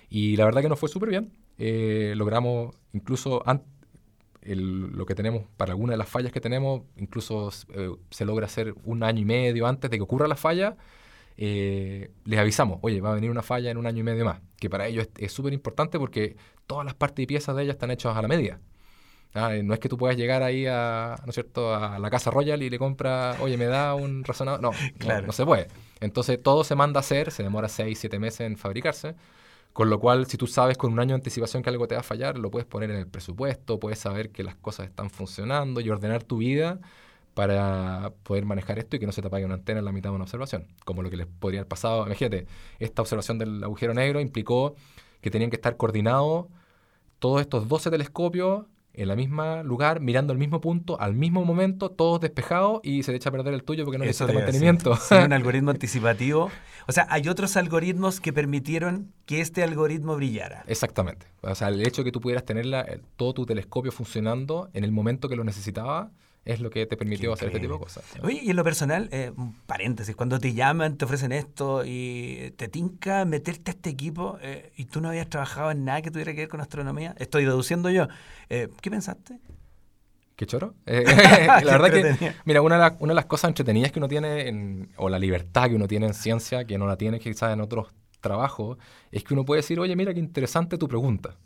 Y 0.09 0.35
la 0.35 0.43
verdad 0.43 0.61
que 0.61 0.67
nos 0.67 0.79
fue 0.79 0.89
súper 0.89 1.07
bien. 1.07 1.31
Eh, 1.57 2.13
logramos 2.17 2.75
incluso 2.91 3.41
an- 3.47 3.63
el- 4.45 4.91
lo 4.91 5.05
que 5.05 5.15
tenemos 5.15 5.43
para 5.57 5.71
alguna 5.71 5.93
de 5.93 5.97
las 5.97 6.09
fallas 6.09 6.31
que 6.31 6.41
tenemos, 6.41 6.81
incluso 6.97 7.49
eh, 7.75 7.91
se 8.09 8.25
logra 8.25 8.45
hacer 8.45 8.73
un 8.85 9.03
año 9.03 9.21
y 9.21 9.25
medio 9.25 9.67
antes 9.67 9.89
de 9.91 9.97
que 9.97 10.03
ocurra 10.03 10.27
la 10.27 10.35
falla. 10.35 10.75
eh, 11.35 12.11
les 12.25 12.39
avisamos, 12.39 12.77
oye, 12.83 13.01
va 13.01 13.11
a 13.11 13.15
venir 13.15 13.31
una 13.31 13.41
falla 13.41 13.71
en 13.71 13.77
un 13.77 13.87
año 13.87 14.01
y 14.01 14.03
medio 14.03 14.23
más, 14.23 14.39
que 14.59 14.69
para 14.69 14.85
ellos 14.87 15.07
es- 15.17 15.31
súper 15.31 15.51
importante 15.53 15.97
porque 15.97 16.35
todas 16.67 16.85
las 16.85 16.93
partes 16.93 17.23
y 17.23 17.25
piezas 17.25 17.55
de 17.55 17.63
ella 17.63 17.71
están 17.71 17.89
hechas 17.89 18.15
a 18.15 18.21
la 18.21 18.27
medida. 18.27 18.59
Ah, 19.33 19.55
eh, 19.55 19.63
no 19.63 19.73
es 19.73 19.79
que 19.79 19.89
tú 19.89 19.97
puedas 19.97 20.15
llegar 20.15 20.43
ahí 20.43 20.67
a, 20.67 21.15
¿no 21.23 21.29
es 21.29 21.33
cierto? 21.33 21.73
a 21.73 21.97
la 21.97 22.09
casa 22.11 22.29
Royal 22.29 22.61
y 22.61 22.69
le 22.69 22.77
compra, 22.77 23.35
oye, 23.41 23.57
me 23.57 23.65
da 23.65 23.95
un 23.95 24.23
resonador. 24.23 24.61
No, 24.61 24.69
no, 24.99 25.21
no 25.25 25.31
se 25.33 25.43
puede. 25.43 25.69
Entonces 26.01 26.39
todo 26.41 26.63
se 26.63 26.75
manda 26.75 26.99
a 26.99 27.01
hacer, 27.01 27.31
se 27.31 27.41
demora 27.41 27.67
6, 27.67 27.97
7 27.97 28.19
meses 28.19 28.41
en 28.41 28.55
fabricarse. 28.57 29.15
Con 29.73 29.89
lo 29.89 29.99
cual, 29.99 30.27
si 30.27 30.37
tú 30.37 30.47
sabes 30.47 30.77
con 30.77 30.93
un 30.93 30.99
año 30.99 31.09
de 31.09 31.15
anticipación 31.15 31.63
que 31.63 31.69
algo 31.69 31.87
te 31.87 31.95
va 31.95 32.01
a 32.01 32.03
fallar, 32.03 32.37
lo 32.37 32.51
puedes 32.51 32.67
poner 32.67 32.91
en 32.91 32.97
el 32.97 33.07
presupuesto, 33.07 33.79
puedes 33.79 33.99
saber 33.99 34.29
que 34.31 34.43
las 34.43 34.55
cosas 34.55 34.87
están 34.87 35.09
funcionando 35.09 35.81
y 35.81 35.89
ordenar 35.89 36.23
tu 36.23 36.37
vida 36.37 36.79
para 37.33 38.13
poder 38.23 38.45
manejar 38.45 38.77
esto 38.79 38.95
y 38.95 38.99
que 38.99 39.07
no 39.07 39.11
se 39.11 39.21
te 39.21 39.27
apague 39.27 39.45
una 39.45 39.55
antena 39.55 39.79
en 39.79 39.85
la 39.85 39.91
mitad 39.91 40.11
de 40.11 40.15
una 40.15 40.25
observación. 40.25 40.67
Como 40.85 41.01
lo 41.01 41.09
que 41.09 41.17
les 41.17 41.27
podría 41.27 41.61
haber 41.61 41.67
pasado. 41.67 42.05
Imagínate, 42.05 42.47
esta 42.79 43.01
observación 43.01 43.39
del 43.39 43.63
agujero 43.63 43.93
negro 43.95 44.19
implicó 44.19 44.75
que 45.21 45.31
tenían 45.31 45.49
que 45.49 45.55
estar 45.55 45.77
coordinados 45.77 46.45
todos 47.19 47.41
estos 47.41 47.67
12 47.67 47.89
telescopios 47.89 48.65
en 48.93 49.09
el 49.09 49.17
mismo 49.17 49.63
lugar, 49.63 49.99
mirando 49.99 50.33
al 50.33 50.39
mismo 50.39 50.61
punto, 50.61 50.99
al 51.01 51.15
mismo 51.15 51.43
momento, 51.45 51.89
todos 51.89 52.21
despejados 52.21 52.79
y 52.83 53.03
se 53.03 53.11
le 53.11 53.17
echa 53.17 53.29
a 53.29 53.31
perder 53.31 53.53
el 53.53 53.63
tuyo 53.63 53.85
porque 53.85 53.97
no 53.97 54.05
necesita 54.05 54.31
mantenimiento. 54.33 54.97
Un 55.25 55.33
algoritmo 55.33 55.71
anticipativo. 55.71 56.51
O 56.87 56.91
sea, 56.91 57.07
hay 57.09 57.27
otros 57.29 57.55
algoritmos 57.57 58.19
que 58.19 58.33
permitieron 58.33 59.11
que 59.25 59.41
este 59.41 59.63
algoritmo 59.63 60.15
brillara. 60.15 60.63
Exactamente. 60.67 61.25
O 61.41 61.55
sea, 61.55 61.69
el 61.69 61.81
hecho 61.85 62.01
de 62.01 62.05
que 62.05 62.11
tú 62.11 62.21
pudieras 62.21 62.45
tener 62.45 62.65
la- 62.65 62.81
el- 62.81 63.01
todo 63.15 63.33
tu 63.33 63.45
telescopio 63.45 63.91
funcionando 63.91 64.69
en 64.73 64.83
el 64.83 64.91
momento 64.91 65.27
que 65.29 65.35
lo 65.35 65.43
necesitaba 65.43 66.11
es 66.45 66.59
lo 66.59 66.69
que 66.69 66.85
te 66.85 66.97
permitió 66.97 67.29
Qué 67.29 67.33
hacer 67.35 67.47
este 67.49 67.59
tipo 67.59 67.73
de 67.73 67.79
cosas. 67.79 68.03
Oye, 68.21 68.41
y 68.43 68.49
en 68.49 68.55
lo 68.55 68.63
personal, 68.63 69.07
eh, 69.11 69.31
un 69.35 69.53
paréntesis, 69.65 70.15
cuando 70.15 70.39
te 70.39 70.53
llaman, 70.53 70.97
te 70.97 71.05
ofrecen 71.05 71.31
esto 71.31 71.83
y 71.85 72.53
te 72.57 72.67
tinca 72.67 73.23
meterte 73.25 73.71
a 73.71 73.73
este 73.73 73.89
equipo 73.89 74.37
eh, 74.41 74.71
y 74.75 74.85
tú 74.85 74.99
no 75.01 75.09
habías 75.09 75.29
trabajado 75.29 75.71
en 75.71 75.85
nada 75.85 76.01
que 76.01 76.11
tuviera 76.11 76.33
que 76.33 76.41
ver 76.41 76.49
con 76.49 76.59
astronomía, 76.61 77.15
estoy 77.17 77.43
deduciendo 77.45 77.89
yo. 77.89 78.07
Eh, 78.49 78.67
¿Qué 78.81 78.91
pensaste? 78.91 79.39
¿Qué 80.35 80.45
choro? 80.45 80.73
La 80.85 81.77
verdad 81.77 81.91
que, 81.91 82.33
mira, 82.45 82.61
una 82.61 82.75
de, 82.75 82.81
las, 82.81 82.93
una 82.99 83.11
de 83.11 83.15
las 83.15 83.25
cosas 83.25 83.49
entretenidas 83.49 83.91
que 83.91 83.99
uno 83.99 84.07
tiene, 84.07 84.47
en- 84.47 84.89
o 84.97 85.07
la 85.09 85.19
libertad 85.19 85.69
que 85.69 85.75
uno 85.75 85.87
tiene 85.87 86.07
en 86.07 86.13
ciencia, 86.13 86.65
que 86.65 86.77
no 86.77 86.87
la 86.87 86.97
tiene 86.97 87.19
quizás 87.19 87.53
en 87.53 87.61
otros 87.61 87.93
trabajos, 88.19 88.77
es 89.11 89.23
que 89.23 89.33
uno 89.33 89.45
puede 89.45 89.59
decir, 89.61 89.79
oye, 89.79 89.95
mira 89.95 90.13
qué 90.13 90.19
interesante 90.19 90.77
tu 90.77 90.87
pregunta. 90.87 91.37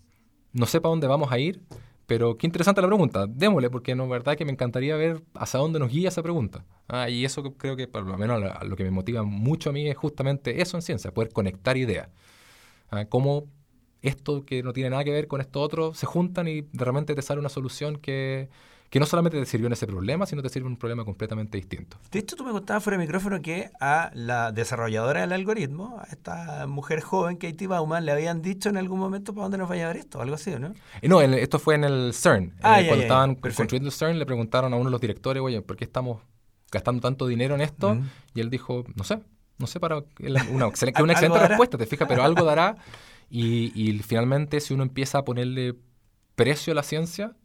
No 0.54 0.66
sé 0.66 0.80
para 0.80 0.92
dónde 0.92 1.08
vamos 1.08 1.32
a 1.32 1.38
ir, 1.38 1.62
pero 2.08 2.38
qué 2.38 2.48
interesante 2.48 2.82
la 2.82 2.88
pregunta. 2.88 3.28
Démosle, 3.28 3.70
porque 3.70 3.94
no, 3.94 4.08
verdad 4.08 4.36
que 4.36 4.46
me 4.46 4.54
encantaría 4.54 4.96
ver 4.96 5.22
hacia 5.36 5.60
dónde 5.60 5.78
nos 5.78 5.92
guía 5.92 6.08
esa 6.08 6.24
pregunta. 6.24 6.66
Ah, 6.88 7.10
y 7.10 7.26
eso 7.26 7.44
creo 7.58 7.76
que, 7.76 7.88
por 7.88 8.04
lo 8.06 8.18
menos, 8.18 8.42
lo 8.64 8.76
que 8.76 8.86
me 8.86 8.92
motiva 8.92 9.24
mucho 9.24 9.70
a 9.70 9.74
mí 9.74 9.88
es 9.88 9.98
justamente 9.98 10.62
eso 10.62 10.78
en 10.78 10.82
ciencia, 10.82 11.14
poder 11.14 11.32
conectar 11.32 11.78
ideas. 11.78 12.10
Ah, 12.90 13.06
cómo 13.06 13.48
esto 14.02 14.46
que 14.46 14.64
no 14.64 14.74
tiene 14.74 14.90
nada 14.90 15.04
que 15.04 15.12
ver 15.12 15.28
con 15.28 15.42
esto 15.42 15.60
otro 15.62 15.94
se 15.94 16.06
juntan 16.06 16.48
y 16.48 16.62
de 16.62 16.86
repente 16.86 17.14
te 17.14 17.22
sale 17.22 17.40
una 17.40 17.50
solución 17.50 17.98
que, 17.98 18.50
que 18.90 19.00
no 19.00 19.06
solamente 19.06 19.38
te 19.40 19.46
sirvió 19.46 19.68
en 19.68 19.74
ese 19.74 19.86
problema, 19.86 20.26
sino 20.26 20.42
te 20.42 20.50
sirve 20.50 20.68
en 20.68 20.74
un 20.74 20.78
problema 20.78 21.04
completamente 21.04 21.58
distinto. 21.58 21.98
De 22.12 22.20
hecho, 22.20 22.36
tú 22.38 22.44
me 22.46 22.52
contabas 22.52 22.84
fuera 22.84 22.98
de 22.98 23.04
micrófono 23.04 23.42
que 23.42 23.70
a 23.82 24.12
la 24.14 24.52
desarrolladora 24.52 25.22
del 25.22 25.34
algoritmo, 25.34 26.00
a 26.00 26.06
esta 26.06 26.68
mujer 26.68 27.02
joven, 27.02 27.36
Katie 27.38 27.68
Bauman, 27.68 28.06
le 28.06 28.12
habían 28.14 28.42
dicho 28.42 28.70
en 28.70 28.78
algún 28.78 29.00
momento 29.00 29.34
para 29.34 29.44
dónde 29.44 29.58
nos 29.58 29.70
va 29.70 29.74
a 29.74 29.78
llevar 29.78 29.98
esto, 29.98 30.22
algo 30.22 30.36
así, 30.36 30.52
¿o 30.54 30.60
¿no? 30.60 30.74
Eh, 31.02 31.08
no, 31.10 31.22
en- 31.22 31.34
esto 31.34 31.60
fue 31.60 31.76
en 31.76 31.84
el 31.84 32.14
CERN. 32.14 32.54
Ah, 32.62 32.80
Eh, 32.80 32.84
ya, 32.84 32.88
cuando 32.90 33.02
ya, 33.02 33.08
estaban 33.08 33.36
Perfecto. 33.36 33.58
construyendo 33.58 33.90
el 33.90 33.94
CERN, 33.94 34.20
le 34.20 34.26
preguntaron 34.26 34.74
a 34.74 34.78
uno 34.78 34.86
de 34.86 34.92
los 34.92 35.02
directores, 35.02 35.42
oye, 35.44 35.62
¿por 35.62 35.76
qué 35.76 35.84
estamos 35.84 36.22
gastando 36.72 37.02
tanto 37.02 37.28
dinero 37.28 37.56
en 37.56 37.62
esto? 37.62 37.96
Mm. 37.96 38.10
Y 38.36 38.40
él 38.42 38.50
dijo, 38.50 38.86
no 38.96 39.04
sé, 39.04 39.20
no 39.58 39.68
sé 39.68 39.80
para... 39.82 39.98
Una, 39.98 40.68
excel- 40.68 40.80
que 40.94 40.98
Algo 40.98 41.04
una 41.04 41.14
excelente 41.14 41.40
respuesta, 41.48 41.78
te 41.78 41.86
fijas, 41.88 42.08
pero 42.08 42.24
algo 42.24 42.46
dará. 42.46 42.78
Y, 43.30 43.72
y 43.76 44.00
finalmente, 44.00 44.62
si 44.62 44.74
uno 44.74 44.84
empieza 44.84 45.18
a 45.18 45.26
ponerle 45.26 45.76
precio 46.36 46.72
a 46.72 46.76
la 46.76 46.84
ciencia, 46.84 47.36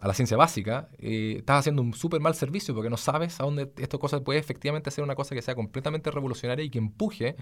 a 0.00 0.08
la 0.08 0.14
ciencia 0.14 0.36
básica, 0.36 0.88
eh, 0.98 1.36
estás 1.38 1.60
haciendo 1.60 1.82
un 1.82 1.94
súper 1.94 2.20
mal 2.20 2.34
servicio 2.34 2.74
porque 2.74 2.90
no 2.90 2.96
sabes 2.96 3.38
a 3.40 3.44
dónde 3.44 3.70
esta 3.76 3.98
cosa 3.98 4.20
puede 4.20 4.38
efectivamente 4.38 4.90
ser 4.90 5.04
una 5.04 5.14
cosa 5.14 5.34
que 5.34 5.42
sea 5.42 5.54
completamente 5.54 6.10
revolucionaria 6.10 6.64
y 6.64 6.70
que 6.70 6.78
empuje 6.78 7.36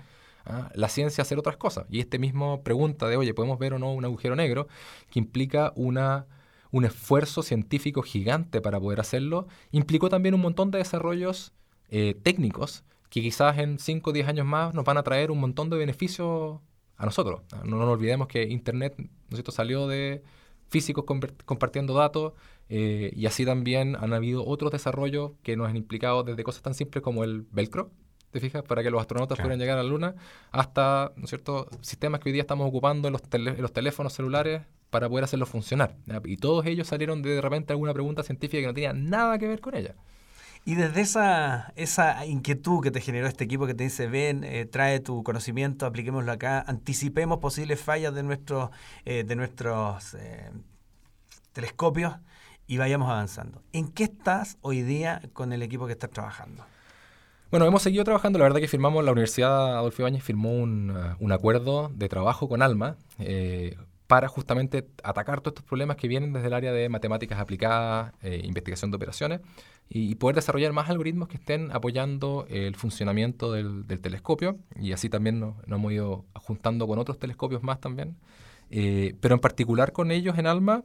¿ah? 0.46 0.70
la 0.74 0.88
ciencia 0.88 1.22
hacer 1.22 1.38
otras 1.38 1.56
cosas. 1.56 1.86
Y 1.88 2.00
este 2.00 2.18
mismo 2.18 2.62
pregunta 2.62 3.08
de, 3.08 3.16
oye, 3.16 3.34
¿podemos 3.34 3.58
ver 3.58 3.74
o 3.74 3.78
no 3.78 3.92
un 3.92 4.04
agujero 4.04 4.36
negro? 4.36 4.68
que 5.10 5.18
implica 5.18 5.72
una, 5.76 6.26
un 6.70 6.84
esfuerzo 6.84 7.42
científico 7.42 8.02
gigante 8.02 8.60
para 8.60 8.80
poder 8.80 9.00
hacerlo, 9.00 9.46
implicó 9.70 10.08
también 10.08 10.34
un 10.34 10.40
montón 10.40 10.70
de 10.70 10.78
desarrollos 10.78 11.52
eh, 11.88 12.14
técnicos 12.22 12.84
que 13.10 13.20
quizás 13.20 13.58
en 13.58 13.78
5 13.78 14.10
o 14.10 14.12
10 14.12 14.28
años 14.28 14.46
más 14.46 14.72
nos 14.72 14.84
van 14.84 14.96
a 14.96 15.02
traer 15.02 15.30
un 15.30 15.40
montón 15.40 15.68
de 15.68 15.76
beneficios 15.76 16.60
a 16.96 17.04
nosotros. 17.04 17.42
No, 17.64 17.76
nos 17.76 17.88
olvidemos 17.88 18.28
que 18.28 18.44
Internet 18.44 18.94
¿no 18.98 19.52
salió 19.52 19.88
de 19.88 20.22
físicos 20.70 21.04
compartiendo 21.44 21.94
datos 21.94 22.32
eh, 22.68 23.12
y 23.14 23.26
así 23.26 23.44
también 23.44 23.96
han 23.96 24.12
habido 24.12 24.46
otros 24.46 24.70
desarrollos 24.70 25.32
que 25.42 25.56
nos 25.56 25.68
han 25.68 25.76
implicado 25.76 26.22
desde 26.22 26.44
cosas 26.44 26.62
tan 26.62 26.74
simples 26.74 27.02
como 27.02 27.24
el 27.24 27.42
velcro, 27.50 27.90
¿te 28.30 28.40
fijas? 28.40 28.62
Para 28.62 28.82
que 28.82 28.90
los 28.90 29.00
astronautas 29.00 29.38
pudieran 29.38 29.58
llegar 29.58 29.78
a 29.78 29.82
la 29.82 29.88
Luna, 29.88 30.14
hasta 30.52 31.12
¿no 31.16 31.26
cierto? 31.26 31.68
sistemas 31.80 32.20
que 32.20 32.28
hoy 32.28 32.32
día 32.32 32.42
estamos 32.42 32.68
ocupando 32.68 33.08
en 33.08 33.12
los, 33.12 33.22
en 33.32 33.60
los 33.60 33.72
teléfonos 33.72 34.12
celulares 34.12 34.62
para 34.90 35.08
poder 35.08 35.24
hacerlo 35.24 35.46
funcionar. 35.46 35.96
Y 36.24 36.36
todos 36.36 36.64
ellos 36.66 36.86
salieron 36.86 37.22
de, 37.22 37.30
de 37.30 37.40
repente 37.40 37.72
alguna 37.72 37.92
pregunta 37.92 38.22
científica 38.22 38.60
que 38.60 38.66
no 38.66 38.74
tenía 38.74 38.92
nada 38.92 39.38
que 39.38 39.48
ver 39.48 39.60
con 39.60 39.74
ella. 39.74 39.96
Y 40.64 40.74
desde 40.74 41.00
esa, 41.00 41.72
esa 41.76 42.26
inquietud 42.26 42.82
que 42.82 42.90
te 42.90 43.00
generó 43.00 43.26
este 43.26 43.44
equipo 43.44 43.66
que 43.66 43.74
te 43.74 43.84
dice, 43.84 44.06
ven, 44.06 44.44
eh, 44.44 44.66
trae 44.66 45.00
tu 45.00 45.22
conocimiento, 45.22 45.86
apliquémoslo 45.86 46.30
acá, 46.30 46.62
anticipemos 46.66 47.38
posibles 47.38 47.80
fallas 47.80 48.14
de, 48.14 48.22
nuestros 48.22 48.70
eh, 49.06 49.24
de 49.24 49.36
nuestros 49.36 50.14
eh, 50.14 50.50
telescopios 51.52 52.14
y 52.66 52.76
vayamos 52.76 53.08
avanzando. 53.08 53.62
¿En 53.72 53.88
qué 53.88 54.04
estás 54.04 54.58
hoy 54.60 54.82
día 54.82 55.22
con 55.32 55.52
el 55.52 55.62
equipo 55.62 55.86
que 55.86 55.92
estás 55.92 56.10
trabajando? 56.10 56.64
Bueno, 57.50 57.66
hemos 57.66 57.82
seguido 57.82 58.04
trabajando. 58.04 58.38
La 58.38 58.44
verdad 58.44 58.60
que 58.60 58.68
firmamos, 58.68 59.04
la 59.04 59.10
Universidad 59.10 59.78
Adolfo 59.78 60.02
Ibáñez 60.02 60.22
firmó 60.22 60.52
un, 60.52 60.94
un 61.18 61.32
acuerdo 61.32 61.90
de 61.94 62.08
trabajo 62.08 62.48
con 62.48 62.62
ALMA 62.62 62.96
para 64.10 64.26
justamente 64.26 64.88
atacar 65.04 65.40
todos 65.40 65.52
estos 65.52 65.64
problemas 65.64 65.96
que 65.96 66.08
vienen 66.08 66.32
desde 66.32 66.48
el 66.48 66.52
área 66.54 66.72
de 66.72 66.88
matemáticas 66.88 67.38
aplicadas, 67.38 68.12
eh, 68.22 68.40
investigación 68.42 68.90
de 68.90 68.96
operaciones, 68.96 69.40
y, 69.88 70.16
poder 70.16 70.34
desarrollar 70.34 70.72
más 70.72 70.90
algoritmos 70.90 71.28
que 71.28 71.36
estén 71.36 71.70
apoyando 71.70 72.44
el 72.50 72.74
funcionamiento 72.74 73.52
del, 73.52 73.84
telescopio, 74.00 74.58
y 74.74 74.90
así 74.90 75.08
también 75.08 75.38
nos, 75.38 75.54
hemos 75.64 75.92
ido 75.92 76.24
juntando 76.34 76.88
con 76.88 76.98
otros 76.98 77.20
telescopios 77.20 77.62
más 77.62 77.78
también. 77.78 78.16
Eh, 78.70 79.14
pero 79.20 79.36
en 79.36 79.40
particular 79.40 79.92
con 79.92 80.10
ellos 80.10 80.36
en 80.38 80.48
ALMA, 80.48 80.82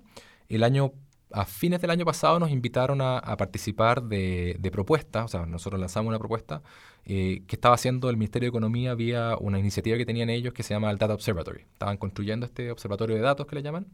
el 0.47 0.63
año 0.63 0.93
a 1.31 1.45
fines 1.45 1.81
del 1.81 1.89
año 1.89 2.05
pasado 2.05 2.39
nos 2.39 2.51
invitaron 2.51 3.01
a, 3.01 3.21
participar 3.37 4.03
de, 4.03 4.69
propuestas, 4.71 5.25
o 5.25 5.27
sea, 5.27 5.45
nosotros 5.45 5.79
lanzamos 5.79 6.09
una 6.09 6.19
propuesta 6.19 6.61
eh, 7.05 7.43
que 7.47 7.55
estaba 7.55 7.75
haciendo 7.75 8.09
el 8.09 8.17
Ministerio 8.17 8.47
de 8.47 8.49
Economía 8.49 8.93
vía 8.95 9.35
una 9.39 9.59
iniciativa 9.59 9.97
que 9.97 10.05
tenían 10.05 10.29
ellos 10.29 10.53
que 10.53 10.63
se 10.63 10.73
llama 10.73 10.91
el 10.91 10.97
Data 10.97 11.13
Observatory. 11.13 11.61
Estaban 11.73 11.97
construyendo 11.97 12.45
este 12.45 12.71
observatorio 12.71 13.15
de 13.15 13.21
datos 13.21 13.47
que 13.47 13.55
le 13.55 13.63
llaman 13.63 13.87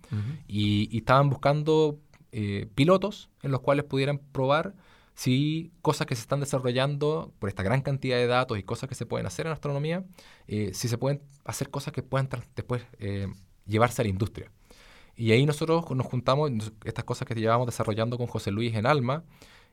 y, 0.48 0.96
estaban 0.98 1.30
buscando 1.30 2.00
eh, 2.32 2.68
pilotos 2.76 3.30
en 3.44 3.52
los 3.52 3.62
cuales 3.62 3.86
pudieran 3.86 4.20
probar 4.20 4.76
si 5.14 5.72
cosas 5.82 6.08
que 6.08 6.16
se 6.16 6.22
están 6.22 6.40
desarrollando 6.40 7.34
por 7.40 7.50
esta 7.50 7.64
gran 7.64 7.82
cantidad 7.82 8.18
de 8.18 8.28
datos 8.28 8.58
y 8.58 8.64
cosas 8.64 8.88
que 8.88 8.96
se 8.96 9.06
pueden 9.06 9.28
hacer 9.28 9.46
en 9.46 9.52
astronomía, 9.52 10.06
eh, 10.48 10.72
si 10.74 10.88
se 10.88 10.98
pueden 10.98 11.22
hacer 11.44 11.70
cosas 11.70 11.94
que 11.94 12.02
puedan 12.02 12.30
después 12.56 12.84
llevarse 13.66 14.02
a 14.02 14.06
la 14.06 14.10
industria. 14.10 14.52
Y 15.22 15.34
ahí 15.34 15.46
nosotros 15.46 15.88
nos 15.92 16.08
juntamos, 16.08 16.50
estas 16.84 17.06
cosas 17.06 17.28
que 17.28 17.36
llevábamos 17.36 17.68
desarrollando 17.68 18.18
con 18.18 18.26
José 18.26 18.50
Luis 18.50 18.74
en 18.74 18.88
Alma, 18.88 19.24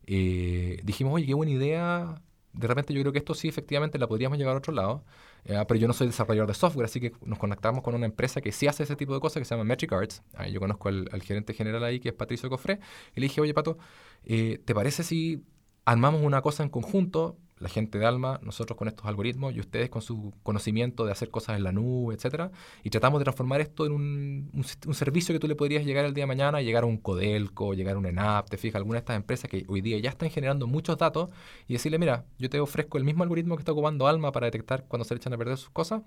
eh, 0.06 0.78
dijimos, 0.84 1.14
oye, 1.14 1.24
qué 1.24 1.32
buena 1.32 1.50
idea. 1.50 2.20
De 2.52 2.66
repente 2.66 2.92
yo 2.92 3.00
creo 3.00 3.14
que 3.14 3.18
esto 3.20 3.32
sí 3.32 3.48
efectivamente 3.48 3.98
la 3.98 4.06
podríamos 4.06 4.36
llevar 4.36 4.56
a 4.56 4.58
otro 4.58 4.74
lado, 4.74 5.04
eh, 5.46 5.58
pero 5.66 5.80
yo 5.80 5.88
no 5.88 5.94
soy 5.94 6.08
desarrollador 6.08 6.48
de 6.48 6.52
software, 6.54 6.84
así 6.84 7.00
que 7.00 7.12
nos 7.24 7.38
conectamos 7.38 7.82
con 7.82 7.94
una 7.94 8.04
empresa 8.04 8.42
que 8.42 8.52
sí 8.52 8.66
hace 8.66 8.82
ese 8.82 8.94
tipo 8.94 9.14
de 9.14 9.20
cosas 9.20 9.40
que 9.40 9.46
se 9.46 9.54
llama 9.54 9.64
Metric 9.64 9.90
Arts. 9.90 10.22
yo 10.52 10.60
conozco 10.60 10.90
al, 10.90 11.22
gerente 11.22 11.54
general 11.54 11.82
ahí, 11.82 11.98
que 11.98 12.10
es 12.10 12.14
Patricio 12.14 12.50
Cofré, 12.50 12.78
y 13.16 13.20
le 13.20 13.28
dije, 13.28 13.40
oye, 13.40 13.54
Pato, 13.54 13.78
eh, 14.24 14.60
¿te 14.62 14.74
parece 14.74 15.02
si 15.02 15.46
armamos 15.86 16.20
una 16.20 16.42
cosa 16.42 16.62
en 16.62 16.68
conjunto? 16.68 17.38
La 17.60 17.68
gente 17.68 17.98
de 17.98 18.06
Alma, 18.06 18.38
nosotros 18.42 18.76
con 18.76 18.88
estos 18.88 19.06
algoritmos 19.06 19.54
y 19.54 19.60
ustedes 19.60 19.90
con 19.90 20.02
su 20.02 20.32
conocimiento 20.42 21.04
de 21.04 21.12
hacer 21.12 21.30
cosas 21.30 21.56
en 21.56 21.64
la 21.64 21.72
nube, 21.72 22.14
etcétera, 22.14 22.50
y 22.84 22.90
tratamos 22.90 23.20
de 23.20 23.24
transformar 23.24 23.60
esto 23.60 23.86
en 23.86 23.92
un, 23.92 24.50
un, 24.86 24.94
servicio 24.94 25.34
que 25.34 25.38
tú 25.38 25.48
le 25.48 25.54
podrías 25.54 25.84
llegar 25.84 26.04
el 26.04 26.14
día 26.14 26.22
de 26.22 26.26
mañana, 26.26 26.60
llegar 26.60 26.84
a 26.84 26.86
un 26.86 26.98
Codelco, 26.98 27.74
llegar 27.74 27.96
a 27.96 27.98
un 27.98 28.06
ENAP, 28.06 28.48
te 28.48 28.56
fijas, 28.56 28.76
alguna 28.76 28.96
de 28.96 29.00
estas 29.00 29.16
empresas 29.16 29.50
que 29.50 29.64
hoy 29.68 29.80
día 29.80 29.98
ya 29.98 30.10
están 30.10 30.30
generando 30.30 30.66
muchos 30.66 30.96
datos 30.98 31.30
y 31.66 31.74
decirle, 31.74 31.98
mira, 31.98 32.24
yo 32.38 32.48
te 32.48 32.60
ofrezco 32.60 32.98
el 32.98 33.04
mismo 33.04 33.22
algoritmo 33.22 33.56
que 33.56 33.62
está 33.62 33.72
ocupando 33.72 34.06
Alma 34.06 34.32
para 34.32 34.46
detectar 34.46 34.84
cuando 34.86 35.04
se 35.04 35.14
le 35.14 35.18
echan 35.18 35.32
a 35.32 35.38
perder 35.38 35.56
sus 35.56 35.70
cosas, 35.70 36.02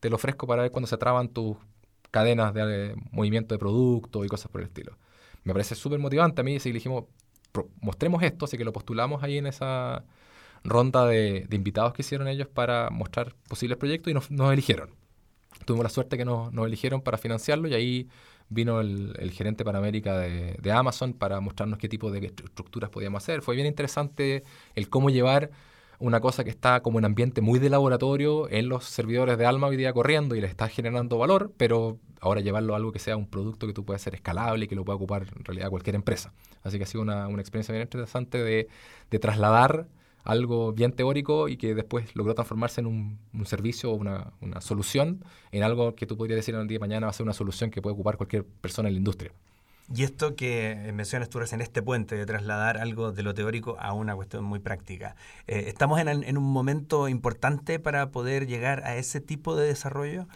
te 0.00 0.10
lo 0.10 0.16
ofrezco 0.16 0.46
para 0.46 0.62
ver 0.62 0.70
cuando 0.70 0.86
se 0.86 0.96
traban 0.96 1.28
tus 1.28 1.56
cadenas 2.10 2.54
de 2.54 2.94
movimiento 3.10 3.54
de 3.54 3.58
producto 3.58 4.24
y 4.24 4.28
cosas 4.28 4.50
por 4.50 4.60
el 4.60 4.68
estilo. 4.68 4.96
Me 5.44 5.52
parece 5.52 5.74
súper 5.74 5.98
motivante 5.98 6.40
a 6.42 6.44
mí, 6.44 6.60
si 6.60 6.70
dijimos, 6.70 7.04
mostremos 7.80 8.22
esto, 8.22 8.44
así 8.44 8.56
que 8.56 8.64
lo 8.64 8.72
postulamos 8.72 9.22
ahí 9.22 9.38
en 9.38 9.46
esa 9.46 10.04
ronda 10.64 11.06
de, 11.06 11.46
invitados 11.50 11.92
que 11.92 12.02
hicieron 12.02 12.28
ellos 12.28 12.48
para 12.48 12.90
mostrar 12.90 13.34
posibles 13.48 13.78
proyectos 13.78 14.10
y 14.10 14.14
nos, 14.14 14.52
eligieron. 14.52 14.90
Tuvimos 15.64 15.84
la 15.84 15.90
suerte 15.90 16.16
que 16.16 16.24
nos, 16.24 16.52
eligieron 16.54 17.02
para 17.02 17.18
financiarlo 17.18 17.68
y 17.68 17.74
ahí 17.74 18.08
vino 18.48 18.80
el, 18.80 19.30
gerente 19.32 19.64
para 19.64 19.78
América 19.78 20.18
de, 20.18 20.56
de, 20.60 20.72
Amazon 20.72 21.14
para 21.14 21.40
mostrarnos 21.40 21.78
qué 21.78 21.88
tipo 21.88 22.10
de 22.10 22.26
estructuras 22.26 22.90
podíamos 22.90 23.22
hacer. 23.22 23.42
Fue 23.42 23.54
bien 23.54 23.66
interesante 23.66 24.42
el 24.74 24.88
cómo 24.88 25.10
llevar 25.10 25.50
una 25.98 26.20
cosa 26.20 26.42
que 26.42 26.50
está 26.50 26.80
como 26.82 26.98
en 26.98 27.04
ambiente 27.04 27.40
muy 27.40 27.60
de 27.60 27.70
laboratorio 27.70 28.50
en 28.50 28.68
los 28.68 28.84
servidores 28.84 29.38
de 29.38 29.46
Alma 29.46 29.68
hoy 29.68 29.76
día 29.76 29.92
corriendo 29.92 30.34
y 30.34 30.40
le 30.40 30.48
está 30.48 30.68
generando 30.68 31.16
valor, 31.16 31.52
pero 31.56 31.98
ahora 32.20 32.40
llevarlo 32.40 32.74
a 32.74 32.76
algo 32.76 32.90
que 32.90 32.98
sea 32.98 33.16
un 33.16 33.28
producto 33.28 33.68
que 33.68 33.72
tú 33.72 33.84
puedas 33.84 34.02
ser 34.02 34.14
escalable 34.14 34.64
y 34.64 34.68
que 34.68 34.74
lo 34.74 34.84
pueda 34.84 34.96
ocupar 34.96 35.22
en 35.22 35.44
realidad 35.44 35.70
cualquier 35.70 35.94
empresa. 35.94 36.32
Así 36.64 36.76
que 36.76 36.84
ha 36.84 36.86
sido 36.88 37.02
una, 37.02 37.28
experiencia 37.38 37.72
bien 37.72 37.82
interesante 37.84 38.38
de 38.42 39.18
trasladar 39.20 39.86
algo 40.24 40.72
bien 40.72 40.92
teórico 40.92 41.48
y 41.48 41.56
que 41.56 41.74
después 41.74 42.14
logró 42.14 42.34
transformarse 42.34 42.80
en 42.80 42.86
un, 42.86 43.46
servicio 43.46 43.92
o 43.92 43.94
una, 43.94 44.32
solución, 44.60 45.24
en 45.50 45.62
algo 45.62 45.94
que 45.94 46.06
tú 46.06 46.16
podrías 46.16 46.36
decir 46.36 46.54
en 46.54 46.60
el 46.60 46.68
día 46.68 46.76
de 46.76 46.80
mañana 46.80 47.06
va 47.06 47.10
a 47.10 47.12
ser 47.12 47.24
una 47.24 47.32
solución 47.32 47.70
que 47.70 47.82
puede 47.82 47.94
ocupar 47.94 48.16
cualquier 48.16 48.44
persona 48.44 48.88
en 48.88 48.94
la 48.94 48.98
industria. 48.98 49.32
Y 49.94 50.04
esto 50.04 50.36
que 50.36 50.90
mencionas 50.94 51.28
tú 51.28 51.40
en 51.40 51.60
este 51.60 51.82
puente 51.82 52.14
de 52.14 52.24
trasladar 52.24 52.78
algo 52.78 53.12
de 53.12 53.22
lo 53.22 53.34
teórico 53.34 53.76
a 53.78 53.92
una 53.92 54.14
cuestión 54.14 54.44
muy 54.44 54.60
práctica. 54.60 55.16
Eh, 55.48 55.64
¿Estamos 55.66 56.00
en, 56.00 56.08
en, 56.08 56.38
un 56.38 56.44
momento 56.44 57.08
importante 57.08 57.78
para 57.78 58.10
poder 58.10 58.46
llegar 58.46 58.84
a 58.84 58.96
ese 58.96 59.20
tipo 59.20 59.56
de 59.56 59.66
desarrollo 59.66 60.28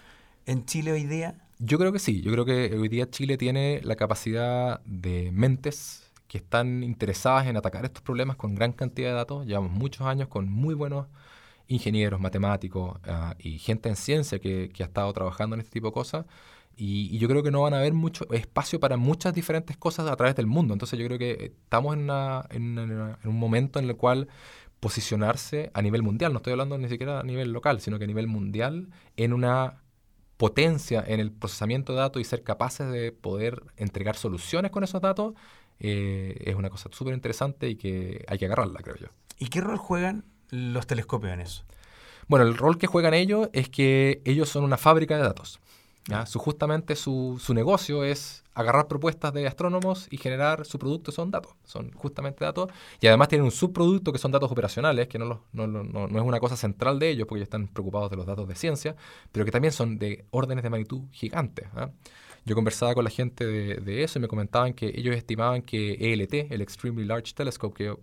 en 0.46 0.66
Chile 0.66 0.92
hoy 0.92 1.04
día? 1.04 1.36
Yo 1.58 1.78
creo 1.78 1.92
que 1.92 2.00
sí. 2.00 2.20
Yo 2.20 2.32
creo 2.32 2.44
que 2.44 2.76
hoy 2.76 2.88
día 2.88 3.08
Chile 3.08 3.38
tiene 3.38 3.80
la 3.82 3.96
capacidad 3.96 4.80
de 4.84 5.30
mentes 5.32 6.05
que 6.28 6.38
están 6.38 6.82
interesadas 6.82 7.46
en 7.46 7.56
atacar 7.56 7.84
estos 7.84 8.02
problemas 8.02 8.36
con 8.36 8.54
gran 8.54 8.72
cantidad 8.72 9.10
de 9.10 9.14
datos. 9.14 9.46
Llevamos 9.46 9.72
muchos 9.72 10.06
años 10.06 10.28
con 10.28 10.50
muy 10.50 10.74
buenos 10.74 11.06
ingenieros, 11.68 12.20
matemáticos 12.20 12.98
ah, 13.06 13.34
y 13.38 13.58
gente 13.58 13.88
en 13.88 13.96
ciencia 13.96 14.38
que, 14.38 14.70
ha 14.78 14.84
estado 14.84 15.12
trabajando 15.12 15.54
en 15.54 15.60
este 15.60 15.72
tipo 15.72 15.88
de 15.88 15.92
cosas. 15.92 16.26
Y, 16.76 17.16
yo 17.18 17.28
creo 17.28 17.42
que 17.42 17.50
no 17.50 17.62
van 17.62 17.74
a 17.74 17.78
haber 17.78 17.94
mucho 17.94 18.30
espacio 18.32 18.78
para 18.80 18.96
muchas 18.96 19.34
diferentes 19.34 19.76
cosas 19.76 20.08
a 20.08 20.16
través 20.16 20.36
del 20.36 20.46
mundo. 20.46 20.74
Entonces 20.74 20.98
yo 20.98 21.06
creo 21.06 21.18
que 21.18 21.52
estamos 21.64 21.94
en, 21.94 22.10
en, 22.50 23.16
un 23.24 23.38
momento 23.38 23.78
en 23.78 23.86
el 23.86 23.96
cual 23.96 24.28
posicionarse 24.80 25.70
a 25.74 25.80
nivel 25.80 26.02
mundial, 26.02 26.32
no 26.32 26.38
estoy 26.38 26.52
hablando 26.52 26.76
ni 26.76 26.88
siquiera 26.88 27.20
a 27.20 27.22
nivel 27.22 27.50
local, 27.52 27.80
sino 27.80 27.98
que 27.98 28.04
a 28.04 28.06
nivel 28.06 28.26
mundial, 28.26 28.88
en 29.16 29.32
una 29.32 29.82
potencia 30.36 31.02
en 31.06 31.18
el 31.20 31.32
procesamiento 31.32 31.92
de 31.92 32.00
datos 32.00 32.20
y 32.20 32.24
ser 32.24 32.42
capaces 32.42 32.90
de 32.90 33.10
poder 33.12 33.62
entregar 33.76 34.16
soluciones 34.16 34.70
con 34.70 34.84
esos 34.84 35.00
datos, 35.00 35.34
eh, 35.80 36.36
es 36.44 36.54
una 36.54 36.70
cosa 36.70 36.88
súper 36.92 37.14
interesante 37.14 37.68
y 37.68 37.76
que 37.76 38.24
hay 38.28 38.38
que 38.38 38.46
agarrarla, 38.46 38.80
creo 38.80 38.96
yo. 38.96 39.08
¿Y 39.38 39.48
qué 39.48 39.60
rol 39.60 39.76
juegan 39.76 40.24
los 40.50 40.86
telescopios 40.86 41.32
en 41.32 41.40
eso? 41.40 41.64
Bueno, 42.28 42.46
el 42.46 42.56
rol 42.56 42.78
que 42.78 42.86
juegan 42.86 43.14
ellos 43.14 43.48
es 43.52 43.68
que 43.68 44.22
ellos 44.24 44.48
son 44.48 44.64
una 44.64 44.76
fábrica 44.76 45.16
de 45.16 45.22
datos. 45.22 45.60
Su, 46.26 46.38
justamente 46.38 46.94
su, 46.94 47.40
su, 47.42 47.52
negocio 47.52 48.04
es 48.04 48.44
agarrar 48.54 48.86
propuestas 48.86 49.32
de 49.32 49.46
astrónomos 49.48 50.06
y 50.08 50.18
generar 50.18 50.64
su 50.64 50.78
producto, 50.78 51.10
son 51.10 51.32
datos, 51.32 51.54
son 51.64 51.90
justamente 51.92 52.44
datos. 52.44 52.70
Y 53.00 53.08
además 53.08 53.26
tienen 53.26 53.44
un 53.44 53.50
subproducto 53.50 54.12
que 54.12 54.18
son 54.18 54.30
datos 54.30 54.52
operacionales, 54.52 55.08
que 55.08 55.18
no, 55.18 55.42
no, 55.52 55.66
no, 55.66 55.82
no, 55.82 56.06
es 56.06 56.24
una 56.24 56.38
cosa 56.38 56.56
central 56.56 57.00
de 57.00 57.10
ellos, 57.10 57.26
porque 57.26 57.40
ellos 57.40 57.46
están 57.48 57.66
preocupados 57.66 58.08
de 58.10 58.16
los 58.16 58.24
datos 58.24 58.46
de 58.46 58.54
ciencia, 58.54 58.94
pero 59.32 59.44
que 59.44 59.50
también 59.50 59.72
son 59.72 59.98
de 59.98 60.24
órdenes 60.30 60.62
de 60.62 60.70
magnitud 60.70 61.02
gigantes. 61.10 61.66
Yo 62.46 62.54
conversaba 62.54 62.94
con 62.94 63.04
la 63.04 63.10
gente 63.10 63.44
de, 63.44 64.02
eso 64.02 64.18
y 64.18 64.22
me 64.22 64.28
comentaban 64.28 64.72
que 64.72 64.92
ellos 64.94 65.14
estimaban 65.14 65.62
que 65.62 65.94
ELT, 66.12 66.52
el 66.52 66.62
Extremely 66.62 67.04
Large 67.04 67.34
Telescope, 67.34 67.76
que 67.76 67.94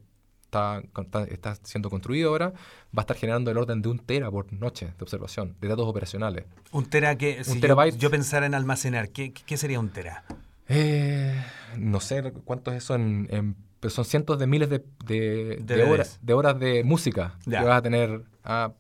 está, 0.46 0.84
está, 1.30 1.56
siendo 1.64 1.90
construido 1.90 2.30
ahora, 2.30 2.50
va 2.50 3.00
a 3.00 3.02
estar 3.02 3.18
generando 3.18 3.50
el 3.50 3.58
orden 3.58 3.82
de 3.82 3.90
un 3.90 4.00
tera 4.00 4.30
por 4.30 4.52
noche 4.54 4.88
de 4.88 5.02
observación, 5.04 5.56
de 5.62 5.68
datos 5.70 5.88
operacionales. 5.88 6.44
Un 6.72 6.86
tera 6.86 7.18
que, 7.18 7.44
si 7.44 7.60
yo, 7.60 7.88
yo, 7.98 8.12
pensara 8.12 8.46
en 8.46 8.54
almacenar, 8.54 9.10
¿qué, 9.10 9.34
qué 9.34 9.58
sería 9.58 9.80
un 9.80 9.90
tera? 9.90 10.26
Eh, 10.68 11.42
no 11.78 12.00
sé 12.00 12.34
cuánto 12.46 12.72
es 12.72 12.84
eso 12.84 12.96
en, 12.96 13.56
pero 13.84 13.92
son 13.92 14.06
cientos 14.06 14.40
de 14.40 14.48
miles 14.48 14.70
de, 14.70 14.82
de, 15.06 15.84
horas, 15.84 16.18
de 16.22 16.34
horas 16.34 16.58
de 16.58 16.86
música 16.86 17.36
que 17.44 17.52
vas 17.52 17.80
a 17.80 17.82
tener. 17.82 18.22
Ah, 18.44 18.72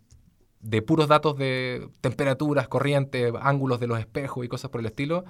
de 0.64 0.82
puros 0.82 1.08
datos 1.08 1.38
de 1.38 1.88
temperaturas, 2.02 2.68
corrientes, 2.68 3.34
ángulos 3.40 3.80
de 3.80 3.88
los 3.88 4.00
espejos 4.00 4.46
y 4.46 4.48
cosas 4.48 4.72
por 4.72 4.80
el 4.80 4.88
estilo, 4.88 5.26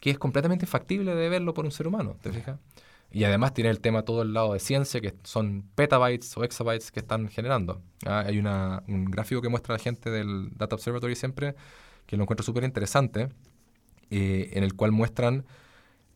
que 0.00 0.10
es 0.10 0.18
completamente 0.18 0.66
factible 0.66 1.14
de 1.14 1.28
verlo 1.28 1.54
por 1.54 1.64
un 1.64 1.70
ser 1.70 1.86
humano, 1.86 2.16
¿te 2.20 2.32
fijas? 2.32 2.58
Y 3.12 3.24
además 3.24 3.54
tiene 3.54 3.70
el 3.70 3.80
tema 3.80 4.02
todo 4.02 4.22
el 4.22 4.32
lado 4.32 4.54
de 4.54 4.58
ciencia, 4.58 5.00
que 5.00 5.14
son 5.22 5.64
petabytes 5.74 6.36
o 6.36 6.44
exabytes 6.44 6.90
que 6.90 7.00
están 7.00 7.28
generando. 7.28 7.80
Ah, 8.04 8.24
hay 8.26 8.38
un 8.38 9.04
gráfico 9.04 9.40
que 9.40 9.48
muestra 9.48 9.74
la 9.74 9.78
gente 9.78 10.10
del 10.10 10.50
Data 10.56 10.74
Observatory 10.74 11.14
siempre, 11.14 11.54
que 12.06 12.16
lo 12.16 12.24
encuentro 12.24 12.42
súper 12.42 12.64
interesante, 12.64 13.28
eh, 14.10 14.50
en 14.54 14.64
el 14.64 14.74
cual 14.74 14.92
muestran 14.92 15.44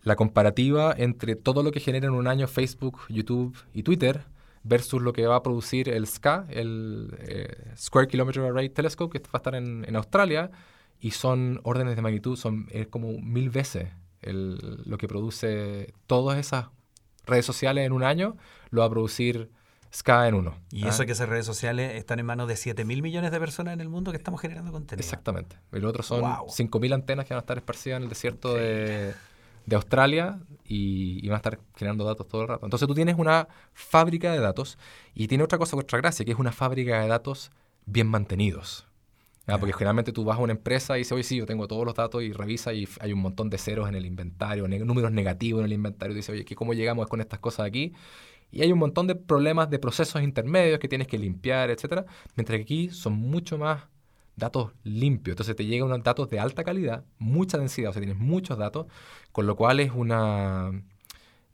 la 0.03 0.17
comparativa 0.17 0.95
entre 0.97 1.37
todo 1.37 1.63
lo 1.63 1.71
que 1.71 1.81
genera 1.81 2.07
en 2.07 2.15
un 2.15 2.27
año 2.27 2.49
Facebook, 2.49 3.01
YouTube 3.09 3.57
y 3.75 3.83
Twitter 3.83 4.25
versus 4.67 5.01
lo 5.01 5.13
que 5.13 5.27
va 5.27 5.37
a 5.37 5.43
producir 5.43 5.89
el 5.89 6.07
SKA, 6.07 6.47
el 6.51 7.15
eh, 7.19 7.73
Square 7.77 8.09
Kilometer 8.09 8.43
Array 8.43 8.69
Telescope, 8.69 9.19
que 9.19 9.25
va 9.25 9.31
a 9.35 9.37
estar 9.39 9.55
en, 9.55 9.85
en 9.87 9.97
Australia, 9.97 10.51
y 11.01 11.13
son 11.13 11.61
órdenes 11.63 11.97
de 11.97 12.03
magnitud, 12.03 12.37
son 12.37 12.67
es 12.71 12.89
como 12.89 13.13
mil 13.19 13.51
veces 13.51 13.91
el, 14.23 14.83
lo 14.85 14.99
que 14.99 15.09
produce 15.09 15.93
todas 16.07 16.39
esas 16.39 16.67
redes 17.27 17.47
sociales 17.47 17.87
en 17.87 17.93
un 17.93 18.03
año, 18.03 18.37
lo 18.71 18.81
va 18.81 18.87
a 18.87 18.91
producir 18.91 19.51
SKA 19.93 20.29
en 20.29 20.35
uno. 20.35 20.59
Y 20.71 20.85
¿ah? 20.85 20.89
eso 20.89 21.07
que 21.07 21.13
esas 21.13 21.29
redes 21.29 21.47
sociales 21.47 21.95
están 21.95 22.19
en 22.19 22.27
manos 22.27 22.49
de 22.49 22.57
7 22.57 22.85
mil 22.85 23.03
millones 23.03 23.31
de 23.31 23.39
personas 23.39 23.75
en 23.75 23.81
el 23.81 23.89
mundo 23.89 24.11
que 24.11 24.17
estamos 24.17 24.41
generando 24.41 24.73
contenido. 24.73 25.05
Exactamente. 25.05 25.57
El 25.73 25.85
otro 25.85 26.03
son 26.03 26.23
Wow. 26.23 26.47
5.000 26.49 26.95
antenas 26.95 27.27
que 27.27 27.35
van 27.35 27.39
a 27.39 27.41
estar 27.41 27.57
esparcidas 27.57 27.99
en 27.99 28.03
el 28.05 28.09
desierto 28.09 28.55
de, 28.55 29.15
de 29.67 29.77
Australia 29.77 30.41
y, 30.65 31.21
y 31.25 31.29
van 31.29 31.35
a 31.35 31.39
estar 31.39 31.61
generando 31.77 32.05
datos 32.05 32.27
todo 32.29 32.43
el 32.43 32.49
rato. 32.49 32.67
Entonces 32.67 32.89
tú 32.89 32.95
tienes 32.95 33.17
una 33.19 33.49
fábrica 33.75 34.33
de 34.33 34.41
datos 34.41 34.79
y 35.15 35.29
tiene 35.29 35.45
otra 35.45 35.59
cosa, 35.59 35.77
otra 35.77 35.99
gracia, 35.99 36.25
que 36.25 36.33
es 36.33 36.39
una 36.39 36.53
fábrica 36.53 37.01
de 37.01 37.09
datos 37.09 37.51
bien 37.87 38.07
mantenidos. 38.09 38.87
Ah, 39.49 39.59
Porque 39.59 39.73
generalmente 39.73 40.13
tú 40.13 40.25
vas 40.25 40.39
a 40.39 40.43
una 40.43 40.53
empresa 40.53 40.97
y 40.97 41.01
dices, 41.03 41.13
oye, 41.13 41.23
sí, 41.23 41.37
yo 41.37 41.47
tengo 41.47 41.69
todos 41.69 41.85
los 41.85 41.95
datos 41.95 42.21
y 42.23 42.33
revisa 42.33 42.73
y 42.73 42.89
hay 43.01 43.13
un 43.13 43.21
montón 43.21 43.49
de 43.49 43.59
ceros 43.59 43.89
en 43.89 43.95
el 43.95 44.05
inventario, 44.05 44.67
ne- 44.67 44.81
números 44.81 45.13
negativos 45.13 45.61
en 45.61 45.67
el 45.67 45.73
inventario. 45.73 46.13
Y 46.15 46.17
dices, 46.17 46.31
oye, 46.33 46.45
¿qué- 46.45 46.57
¿cómo 46.57 46.75
llegamos 46.75 47.07
con 47.09 47.21
estas 47.21 47.39
cosas 47.39 47.67
aquí? 47.67 47.93
Y 48.53 48.63
hay 48.63 48.73
un 48.73 48.79
montón 48.79 49.07
de 49.07 49.15
problemas 49.17 49.71
de 49.71 49.79
procesos 49.79 50.23
intermedios 50.23 50.79
que 50.81 50.89
tienes 50.89 51.09
que 51.09 51.19
limpiar, 51.19 51.71
etcétera. 51.71 52.07
Mientras 52.37 52.57
que 52.59 52.63
aquí 52.63 52.91
son 52.91 53.15
mucho 53.15 53.59
más 53.59 53.85
datos 54.37 54.73
limpios. 54.85 55.35
Entonces 55.35 55.57
te 55.57 55.65
llegan 55.67 55.89
unos 55.89 56.03
datos 56.03 56.29
de 56.31 56.39
alta 56.41 56.65
calidad, 56.65 57.05
mucha 57.19 57.59
densidad, 57.59 57.91
o 57.91 57.93
sea, 57.93 58.03
tienes 58.03 58.19
muchos 58.19 58.59
datos, 58.59 58.87
con 59.33 59.47
lo 59.47 59.57
cual 59.57 59.81
es 59.81 59.93
una 59.95 60.83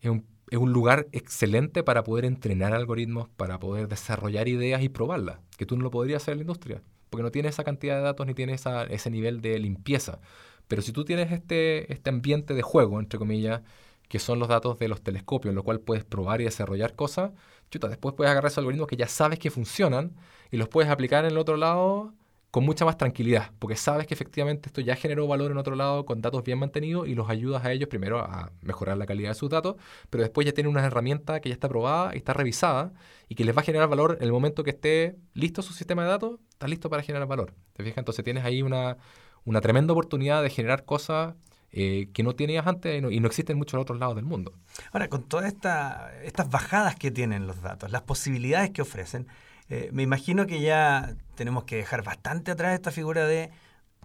es 0.01 0.11
un, 0.11 0.27
es 0.51 0.59
un 0.59 0.73
lugar 0.73 1.09
excelente 1.13 1.83
para 1.83 2.03
poder 2.05 2.25
entrenar 2.25 2.75
algoritmos, 2.75 3.29
para 3.37 3.59
poder 3.59 3.89
desarrollar 3.89 4.49
ideas 4.49 4.83
y 4.83 4.89
probarlas, 4.89 5.39
que 5.57 5.67
tú 5.67 5.77
no 5.77 5.83
lo 5.85 5.91
podrías 5.91 6.23
hacer 6.23 6.33
en 6.33 6.39
la 6.39 6.43
industria, 6.43 6.83
porque 7.11 7.23
no 7.23 7.31
tienes 7.31 7.55
esa 7.55 7.65
cantidad 7.65 7.97
de 7.97 8.03
datos 8.03 8.27
ni 8.27 8.35
tienes 8.35 8.61
esa- 8.61 8.85
ese 8.85 9.11
nivel 9.11 9.41
de 9.41 9.59
limpieza. 9.59 10.21
Pero 10.69 10.83
si 10.83 10.93
tú 10.93 11.05
tienes 11.05 11.33
este, 11.33 11.93
este 11.93 12.11
ambiente 12.11 12.55
de 12.55 12.63
juego, 12.63 12.99
entre 13.01 13.19
comillas, 13.19 13.63
que 14.09 14.19
son 14.19 14.39
los 14.39 14.49
datos 14.49 14.79
de 14.79 14.89
los 14.89 15.03
telescopios, 15.03 15.51
en 15.53 15.57
lo 15.57 15.63
cual 15.63 15.81
puedes 15.81 16.05
probar 16.05 16.41
y 16.41 16.45
desarrollar 16.45 16.95
cosas, 16.97 17.33
chuta, 17.71 17.89
después 17.89 18.15
puedes 18.15 18.31
agarrar 18.31 18.49
esos 18.51 18.59
algoritmos 18.59 18.89
que 18.89 18.97
ya 18.97 19.09
sabes 19.09 19.39
que 19.39 19.51
funcionan 19.51 20.13
y 20.51 20.57
los 20.59 20.69
puedes 20.69 20.91
aplicar 20.91 21.25
en 21.25 21.33
el 21.33 21.39
otro 21.39 21.57
lado 21.57 22.13
con 22.53 22.65
mucha 22.65 22.85
más 22.85 22.99
tranquilidad, 22.99 23.51
porque 23.59 23.77
sabes 23.77 24.07
que 24.07 24.13
efectivamente 24.13 24.69
esto 24.69 24.83
ya 24.83 24.95
generó 24.95 25.27
valor 25.27 25.51
en 25.51 25.57
otro 25.57 25.75
lado 25.75 26.05
con 26.05 26.21
datos 26.21 26.45
bien 26.45 26.59
mantenidos 26.59 27.09
y 27.09 27.15
los 27.15 27.31
ayudas 27.31 27.65
a 27.65 27.73
ellos 27.73 27.89
primero 27.89 28.19
a 28.19 28.53
mejorar 28.61 28.99
la 28.99 29.07
calidad 29.07 29.31
de 29.31 29.35
sus 29.35 29.49
datos, 29.49 29.77
pero 30.11 30.23
después 30.23 30.45
ya 30.45 30.53
tienen 30.53 30.71
una 30.71 30.85
herramienta 30.85 31.41
que 31.41 31.49
ya 31.49 31.55
está 31.55 31.71
probada 31.71 32.15
y 32.15 32.19
está 32.19 32.35
revisada 32.35 32.93
y 33.31 33.37
que 33.37 33.47
les 33.47 33.57
va 33.57 33.63
a 33.63 33.65
generar 33.65 33.89
valor 33.89 34.19
en 34.21 34.25
el 34.27 34.33
momento 34.33 34.65
que 34.65 34.71
esté 34.71 35.17
listo 35.33 35.63
su 35.63 35.73
sistema 35.73 36.03
de 36.03 36.11
datos, 36.11 36.41
está 36.51 36.69
listo 36.69 36.91
para 36.91 37.03
generar 37.03 37.27
valor. 37.27 37.55
¿Te 37.73 37.85
fijas? 37.85 37.97
Entonces 37.97 38.23
tienes 38.23 38.45
ahí 38.45 38.61
una, 38.61 38.99
una 39.47 39.63
tremenda 39.63 39.95
oportunidad 39.95 40.43
de 40.43 40.51
generar 40.51 40.85
cosas 40.85 41.35
eh, 41.71 42.11
que 42.13 42.23
no 42.23 42.35
tenías 42.35 42.67
antes 42.67 42.99
y 42.99 43.01
no, 43.01 43.11
y 43.11 43.19
no 43.19 43.29
existen 43.29 43.55
en 43.55 43.61
muchos 43.61 43.81
otros 43.81 43.99
lados 43.99 44.15
del 44.15 44.27
mundo. 44.27 44.53
Ahora, 44.93 45.09
con 45.09 45.23
todas 45.23 45.47
esta, 45.47 46.13
estas 46.23 46.51
bajadas 46.51 46.97
que 46.97 47.11
tienen 47.11 47.47
los 47.47 47.63
datos, 47.63 47.91
las 47.91 48.03
posibilidades 48.03 48.73
que 48.73 48.83
ofrecen, 48.83 49.27
eh, 49.75 49.89
me 49.93 50.03
imagino 50.03 50.47
que 50.47 50.61
ya 50.61 51.17
tenemos 51.35 51.65
que 51.65 51.77
dejar 51.77 52.03
bastante 52.05 52.51
atrás 52.51 52.75
esta 52.75 52.91
figura 52.91 53.27
de 53.27 53.51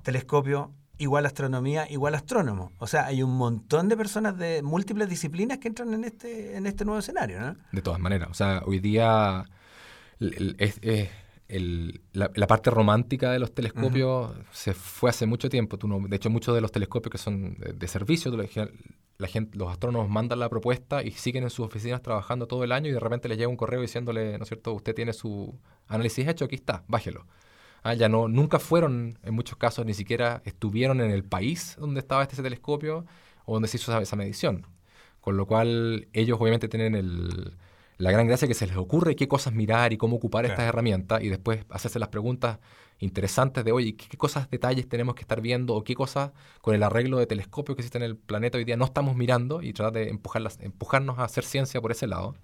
telescopio 0.03 0.71
igual 0.99 1.25
astronomía 1.25 1.89
igual 1.91 2.15
astrónomo. 2.15 2.71
O 2.79 2.87
sea, 2.87 3.05
hay 3.05 3.21
un 3.21 3.35
montón 3.37 3.87
de 3.89 3.97
personas 3.97 4.37
de 4.37 4.61
múltiples 4.63 5.07
disciplinas 5.09 5.57
que 5.59 5.67
entran 5.67 5.93
en 5.93 6.03
este, 6.03 6.55
en 6.57 6.65
este 6.65 6.85
nuevo 6.85 6.99
escenario, 6.99 7.39
¿no? 7.39 7.55
De 7.71 7.81
todas 7.81 7.99
maneras. 7.99 8.29
O 8.31 8.33
sea, 8.33 8.63
hoy 8.65 8.79
día 8.79 9.45
el- 10.19 10.33
el- 10.33 10.55
es, 10.57 10.79
es 10.81 11.09
el- 11.49 12.01
la, 12.13 12.31
la 12.33 12.47
parte 12.47 12.69
romántica 12.71 13.31
de 13.31 13.39
los 13.39 13.53
telescopios 13.53 14.31
se 14.51 14.73
fue 14.73 15.09
hace 15.11 15.25
mucho 15.27 15.49
tiempo. 15.49 15.77
Tú 15.77 15.87
no, 15.87 15.99
de 16.07 16.15
hecho, 16.15 16.29
muchos 16.29 16.55
de 16.55 16.61
los 16.61 16.71
telescopios 16.71 17.11
que 17.11 17.17
son 17.19 17.55
de, 17.59 17.73
de 17.73 17.87
servicio, 17.87 18.31
la 19.17 19.27
gente, 19.27 19.57
los 19.57 19.71
astrónomos 19.71 20.09
mandan 20.09 20.39
la 20.39 20.49
propuesta 20.49 21.03
y 21.03 21.11
siguen 21.11 21.43
en 21.43 21.49
sus 21.49 21.65
oficinas 21.65 22.01
trabajando 22.01 22.47
todo 22.47 22.63
el 22.63 22.71
año 22.71 22.89
y 22.89 22.93
de 22.93 22.99
repente 22.99 23.27
les 23.27 23.37
llega 23.37 23.49
un 23.49 23.57
correo 23.57 23.81
diciéndole, 23.81 24.37
¿no 24.37 24.43
es 24.43 24.49
cierto? 24.49 24.73
Usted 24.73 24.93
tiene 24.93 25.13
su 25.13 25.57
análisis 25.87 26.27
hecho, 26.27 26.45
aquí 26.45 26.55
está, 26.55 26.83
bájelo. 26.87 27.25
Ah, 27.83 27.93
ya 27.93 28.09
no, 28.09 28.27
nunca 28.27 28.59
fueron, 28.59 29.17
en 29.23 29.33
muchos 29.33 29.57
casos, 29.57 29.85
ni 29.85 29.93
siquiera 29.93 30.41
estuvieron 30.45 31.01
en 31.01 31.11
el 31.11 31.23
país 31.23 31.75
donde 31.79 31.99
estaba 31.99 32.23
este 32.23 32.41
telescopio 32.41 33.05
o 33.45 33.53
donde 33.53 33.67
se 33.67 33.77
hizo 33.77 33.91
esa, 33.91 34.01
esa 34.01 34.15
medición. 34.15 34.67
Con 35.21 35.37
lo 35.37 35.45
cual, 35.45 36.07
ellos 36.13 36.37
obviamente 36.39 36.67
tienen 36.67 36.95
el, 36.95 37.57
la 37.97 38.11
gran 38.11 38.27
gracia 38.27 38.47
que 38.47 38.53
se 38.53 38.67
les 38.67 38.77
ocurre 38.77 39.15
qué 39.15 39.27
cosas 39.27 39.53
mirar 39.53 39.93
y 39.93 39.97
cómo 39.97 40.17
ocupar 40.17 40.45
estas 40.45 40.61
herramientas 40.61 41.23
y 41.23 41.29
después 41.29 41.65
hacerse 41.69 41.99
las 41.99 42.09
preguntas 42.09 42.59
interesantes 42.99 43.63
de, 43.63 43.71
oye, 43.71 43.95
¿qué, 43.95 44.07
qué 44.09 44.17
cosas, 44.17 44.49
detalles 44.49 44.87
tenemos 44.89 45.15
que 45.15 45.21
estar 45.21 45.41
viendo 45.41 45.75
o 45.75 45.83
qué 45.83 45.95
cosas 45.95 46.31
con 46.61 46.75
el 46.75 46.83
arreglo 46.83 47.17
de 47.19 47.27
telescopios 47.27 47.75
que 47.75 47.81
existen 47.81 48.01
en 48.03 48.09
el 48.11 48.17
planeta 48.17 48.57
hoy 48.57 48.65
día 48.65 48.77
no 48.77 48.85
estamos 48.85 49.15
mirando 49.15 49.61
y 49.61 49.73
tratar 49.73 49.93
de 49.93 50.09
empujarlas, 50.09 50.59
empujarnos 50.61 51.19
a 51.19 51.23
hacer 51.25 51.43
ciencia 51.43 51.81
por 51.81 51.91
ese 51.91 52.07
lado. 52.07 52.35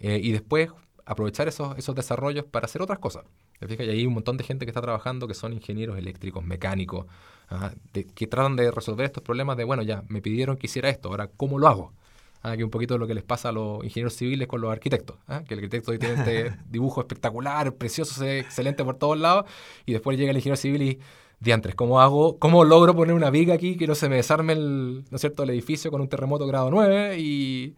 Eh, 0.00 0.20
y 0.22 0.32
después 0.32 0.70
aprovechar 1.04 1.48
esos, 1.48 1.76
esos 1.78 1.94
desarrollos 1.94 2.44
para 2.44 2.66
hacer 2.66 2.82
otras 2.82 2.98
cosas. 2.98 3.24
¿Te? 3.60 3.84
Y 3.84 3.88
hay 3.90 4.06
un 4.06 4.14
montón 4.14 4.36
de 4.36 4.44
gente 4.44 4.66
que 4.66 4.70
está 4.70 4.82
trabajando 4.82 5.26
que 5.28 5.34
son 5.34 5.52
ingenieros 5.52 5.96
eléctricos, 5.98 6.44
mecánicos, 6.44 7.06
ajá, 7.48 7.74
de- 7.92 8.04
que 8.06 8.26
tratan 8.26 8.56
de 8.56 8.70
resolver 8.70 9.06
estos 9.06 9.22
problemas 9.22 9.56
de, 9.56 9.64
bueno, 9.64 9.82
ya, 9.82 10.02
me 10.08 10.20
pidieron 10.20 10.56
que 10.56 10.66
hiciera 10.66 10.88
esto, 10.90 11.08
ahora, 11.08 11.28
¿cómo 11.36 11.58
lo 11.58 11.68
hago? 11.68 11.92
Ah, 12.42 12.56
que 12.56 12.64
un 12.64 12.70
poquito 12.70 12.96
lo 12.98 13.06
que 13.06 13.14
les 13.14 13.24
pasa 13.24 13.48
a 13.48 13.52
los 13.52 13.82
ingenieros 13.82 14.14
civiles 14.14 14.46
con 14.46 14.60
los 14.60 14.70
arquitectos. 14.70 15.16
ah, 15.26 15.42
Que 15.46 15.54
el 15.54 15.60
arquitecto 15.60 15.90
hoy 15.90 15.98
tiene 15.98 16.14
este 16.14 16.52
dibujo 16.70 17.00
espectacular, 17.00 17.74
precioso, 17.74 18.24
excelente 18.24 18.84
por 18.84 18.96
todos 18.96 19.18
lados, 19.18 19.46
y 19.84 19.92
después 19.92 20.16
llega 20.18 20.30
el 20.30 20.36
ingeniero 20.36 20.56
civil 20.56 20.82
y, 20.82 21.00
diantres, 21.40 21.74
¿cómo 21.74 22.00
hago? 22.00 22.38
¿Cómo 22.38 22.64
logro 22.64 22.94
poner 22.94 23.14
una 23.14 23.30
viga 23.30 23.54
aquí 23.54 23.76
que 23.76 23.86
no 23.86 23.94
se 23.94 24.08
me 24.08 24.16
desarme 24.16 24.54
el, 24.54 25.04
¿no 25.10 25.16
es 25.16 25.20
cierto, 25.20 25.42
el 25.42 25.50
edificio 25.50 25.90
con 25.90 26.00
un 26.00 26.08
terremoto 26.08 26.46
grado 26.46 26.70
9 26.70 27.18
y, 27.18 27.74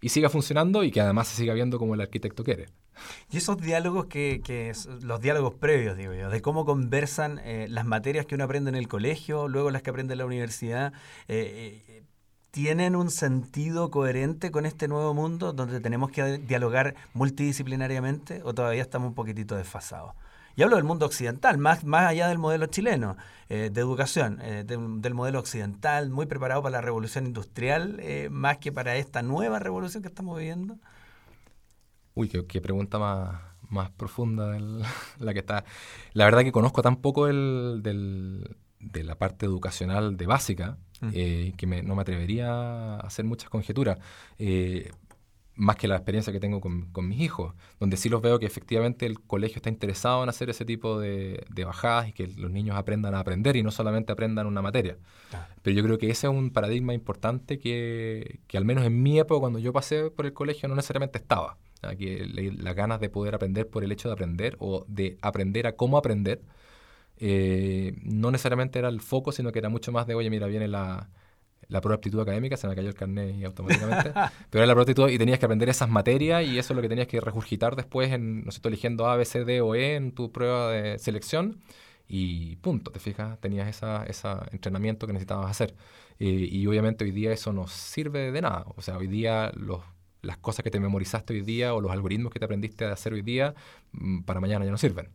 y 0.00 0.08
siga 0.08 0.28
funcionando 0.28 0.84
y 0.84 0.90
que 0.90 1.00
además 1.00 1.28
se 1.28 1.36
siga 1.36 1.54
viendo 1.54 1.78
como 1.78 1.94
el 1.94 2.00
arquitecto 2.00 2.44
quiere? 2.44 2.66
Y 3.30 3.38
esos 3.38 3.58
diálogos 3.58 4.06
que, 4.06 4.40
que 4.44 4.72
los 5.02 5.20
diálogos 5.20 5.54
previos, 5.54 5.96
digo 5.96 6.14
yo, 6.14 6.30
de 6.30 6.40
cómo 6.40 6.64
conversan 6.64 7.40
eh, 7.44 7.66
las 7.68 7.84
materias 7.84 8.24
que 8.24 8.36
uno 8.36 8.44
aprende 8.44 8.70
en 8.70 8.76
el 8.76 8.88
colegio, 8.88 9.48
luego 9.48 9.70
las 9.70 9.82
que 9.82 9.90
aprende 9.90 10.14
en 10.14 10.18
la 10.18 10.26
universidad, 10.26 10.92
eh, 11.28 11.82
eh, 11.88 12.02
¿tienen 12.54 12.94
un 12.94 13.10
sentido 13.10 13.90
coherente 13.90 14.52
con 14.52 14.64
este 14.64 14.86
nuevo 14.86 15.12
mundo 15.12 15.52
donde 15.52 15.80
tenemos 15.80 16.12
que 16.12 16.38
dialogar 16.38 16.94
multidisciplinariamente 17.12 18.42
o 18.44 18.54
todavía 18.54 18.80
estamos 18.80 19.08
un 19.08 19.14
poquitito 19.14 19.56
desfasados? 19.56 20.14
Y 20.54 20.62
hablo 20.62 20.76
del 20.76 20.84
mundo 20.84 21.04
occidental, 21.04 21.58
más, 21.58 21.82
más 21.82 22.06
allá 22.08 22.28
del 22.28 22.38
modelo 22.38 22.66
chileno 22.66 23.16
eh, 23.48 23.70
de 23.72 23.80
educación, 23.80 24.38
eh, 24.40 24.62
del, 24.64 25.02
del 25.02 25.12
modelo 25.12 25.40
occidental, 25.40 26.10
muy 26.10 26.26
preparado 26.26 26.62
para 26.62 26.78
la 26.78 26.80
revolución 26.80 27.26
industrial, 27.26 27.96
eh, 27.98 28.28
más 28.30 28.58
que 28.58 28.70
para 28.70 28.94
esta 28.94 29.22
nueva 29.22 29.58
revolución 29.58 30.04
que 30.04 30.08
estamos 30.10 30.38
viviendo. 30.38 30.78
Uy, 32.14 32.28
qué, 32.28 32.46
qué 32.46 32.60
pregunta 32.60 33.00
más, 33.00 33.40
más 33.68 33.90
profunda 33.90 34.50
del- 34.50 34.82
la 35.18 35.32
que 35.32 35.40
está. 35.40 35.64
La 36.12 36.24
verdad 36.26 36.42
que 36.42 36.52
conozco 36.52 36.82
tan 36.82 36.96
poco 36.96 37.26
el, 37.26 37.80
del- 37.82 38.56
de 38.92 39.04
la 39.04 39.16
parte 39.16 39.46
educacional 39.46 40.16
de 40.16 40.26
básica 40.26 40.76
Mm. 41.00 41.08
eh, 41.12 41.52
que 41.56 41.66
me- 41.66 41.82
no 41.82 41.94
me 41.96 42.02
atrevería 42.02 42.50
a 42.50 43.00
hacer 43.00 43.24
muchas 43.24 43.50
conjeturas. 43.50 43.98
Eh, 44.38 44.90
más 45.56 45.76
que 45.76 45.86
la 45.86 45.94
experiencia 45.96 46.32
que 46.32 46.40
tengo 46.40 46.60
con, 46.60 46.90
con 46.92 47.08
mis 47.08 47.20
hijos, 47.20 47.54
donde 47.78 47.96
sí 47.96 48.08
los 48.08 48.20
veo 48.22 48.38
que 48.40 48.46
efectivamente 48.46 49.06
el 49.06 49.20
colegio 49.20 49.56
está 49.56 49.68
interesado 49.68 50.22
en 50.24 50.28
hacer 50.28 50.50
ese 50.50 50.64
tipo 50.64 50.98
de, 50.98 51.44
de 51.48 51.64
bajadas 51.64 52.08
y 52.08 52.12
que 52.12 52.26
los 52.26 52.50
niños 52.50 52.76
aprendan 52.76 53.14
a 53.14 53.20
aprender 53.20 53.54
y 53.56 53.62
no 53.62 53.70
solamente 53.70 54.12
aprendan 54.12 54.46
una 54.48 54.62
materia. 54.62 54.96
Pero 55.62 55.76
yo 55.76 55.82
creo 55.84 55.98
que 55.98 56.10
ese 56.10 56.26
es 56.26 56.32
un 56.32 56.50
paradigma 56.50 56.92
importante 56.94 57.58
que, 57.60 58.40
que 58.48 58.56
al 58.58 58.64
menos 58.64 58.84
en 58.84 59.00
mi 59.02 59.18
época, 59.20 59.38
cuando 59.40 59.60
yo 59.60 59.72
pasé 59.72 60.10
por 60.10 60.26
el 60.26 60.32
colegio, 60.32 60.68
no 60.68 60.74
necesariamente 60.74 61.18
estaba. 61.18 61.56
Que 61.98 62.24
las 62.56 62.74
ganas 62.74 62.98
de 62.98 63.10
poder 63.10 63.34
aprender 63.34 63.68
por 63.68 63.84
el 63.84 63.92
hecho 63.92 64.08
de 64.08 64.14
aprender 64.14 64.56
o 64.58 64.84
de 64.88 65.18
aprender 65.22 65.66
a 65.68 65.76
cómo 65.76 65.98
aprender, 65.98 66.40
eh, 67.18 67.94
no 68.02 68.30
necesariamente 68.30 68.78
era 68.78 68.88
el 68.88 69.00
foco, 69.00 69.32
sino 69.32 69.52
que 69.52 69.58
era 69.58 69.68
mucho 69.68 69.92
más 69.92 70.06
de, 70.06 70.14
oye, 70.14 70.30
mira, 70.30 70.46
viene 70.46 70.68
la, 70.68 71.10
la 71.68 71.80
prueba 71.80 71.96
de 71.96 71.98
aptitud 71.98 72.20
académica, 72.20 72.56
se 72.56 72.68
me 72.68 72.74
cayó 72.74 72.88
el 72.88 72.94
carnet 72.94 73.34
y 73.36 73.44
automáticamente, 73.44 74.12
pero 74.50 74.62
era 74.62 74.66
la 74.66 74.74
prueba 74.74 74.84
de 74.84 74.92
aptitud 74.92 75.08
y 75.10 75.18
tenías 75.18 75.38
que 75.38 75.46
aprender 75.46 75.68
esas 75.68 75.88
materias 75.88 76.44
y 76.44 76.58
eso 76.58 76.72
es 76.72 76.76
lo 76.76 76.82
que 76.82 76.88
tenías 76.88 77.08
que 77.08 77.20
regurgitar 77.20 77.76
después 77.76 78.12
en, 78.12 78.44
no 78.44 78.50
sé, 78.50 78.60
eligiendo 78.64 79.06
A, 79.06 79.16
B, 79.16 79.24
C, 79.24 79.44
D 79.44 79.60
o 79.60 79.74
E 79.74 79.96
en 79.96 80.12
tu 80.12 80.32
prueba 80.32 80.70
de 80.70 80.98
selección 80.98 81.62
y 82.06 82.56
punto, 82.56 82.90
te 82.90 83.00
fijas, 83.00 83.40
tenías 83.40 83.68
ese 83.68 83.86
entrenamiento 84.52 85.06
que 85.06 85.12
necesitabas 85.12 85.50
hacer. 85.50 85.74
Eh, 86.18 86.26
y 86.50 86.66
obviamente 86.66 87.04
hoy 87.04 87.10
día 87.10 87.32
eso 87.32 87.52
no 87.52 87.66
sirve 87.66 88.30
de 88.30 88.42
nada, 88.42 88.64
o 88.76 88.82
sea, 88.82 88.98
hoy 88.98 89.08
día 89.08 89.50
los, 89.56 89.80
las 90.22 90.38
cosas 90.38 90.62
que 90.62 90.70
te 90.70 90.80
memorizaste 90.80 91.34
hoy 91.34 91.42
día 91.42 91.74
o 91.74 91.80
los 91.80 91.90
algoritmos 91.92 92.32
que 92.32 92.38
te 92.38 92.44
aprendiste 92.44 92.84
a 92.84 92.92
hacer 92.92 93.14
hoy 93.14 93.22
día, 93.22 93.54
mm, 93.92 94.22
para 94.22 94.40
mañana 94.40 94.64
ya 94.64 94.70
no 94.70 94.78
sirven. 94.78 95.08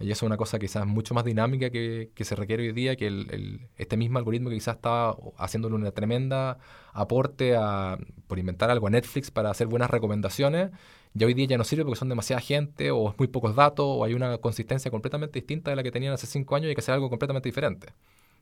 Y 0.00 0.12
eso 0.12 0.24
es 0.24 0.28
una 0.28 0.36
cosa 0.36 0.58
quizás 0.60 0.86
mucho 0.86 1.12
más 1.12 1.24
dinámica 1.24 1.70
que, 1.70 2.10
que 2.14 2.24
se 2.24 2.36
requiere 2.36 2.62
hoy 2.68 2.72
día, 2.72 2.94
que 2.94 3.08
el, 3.08 3.68
este 3.76 3.96
mismo 3.96 4.18
algoritmo 4.18 4.48
que 4.48 4.54
quizás 4.56 4.76
estaba 4.76 5.16
haciéndole 5.38 5.74
una 5.74 5.90
tremenda 5.90 6.58
aporte 6.92 7.56
a, 7.56 7.98
por 8.28 8.38
inventar 8.38 8.70
algo 8.70 8.86
a 8.86 8.90
Netflix 8.90 9.30
para 9.32 9.50
hacer 9.50 9.66
buenas 9.66 9.90
recomendaciones, 9.90 10.70
ya 11.14 11.26
hoy 11.26 11.34
día 11.34 11.46
ya 11.46 11.58
no 11.58 11.64
sirve 11.64 11.84
porque 11.84 11.98
son 11.98 12.08
demasiada 12.08 12.40
gente 12.40 12.92
o 12.92 13.10
es 13.10 13.18
muy 13.18 13.26
pocos 13.26 13.56
datos 13.56 13.86
o 13.88 14.04
hay 14.04 14.14
una 14.14 14.38
consistencia 14.38 14.90
completamente 14.90 15.40
distinta 15.40 15.70
de 15.70 15.76
la 15.76 15.82
que 15.82 15.90
tenían 15.90 16.12
hace 16.12 16.28
cinco 16.28 16.54
años 16.54 16.66
y 16.66 16.68
hay 16.68 16.74
que 16.76 16.80
hacer 16.80 16.94
algo 16.94 17.08
completamente 17.10 17.48
diferente. 17.48 17.88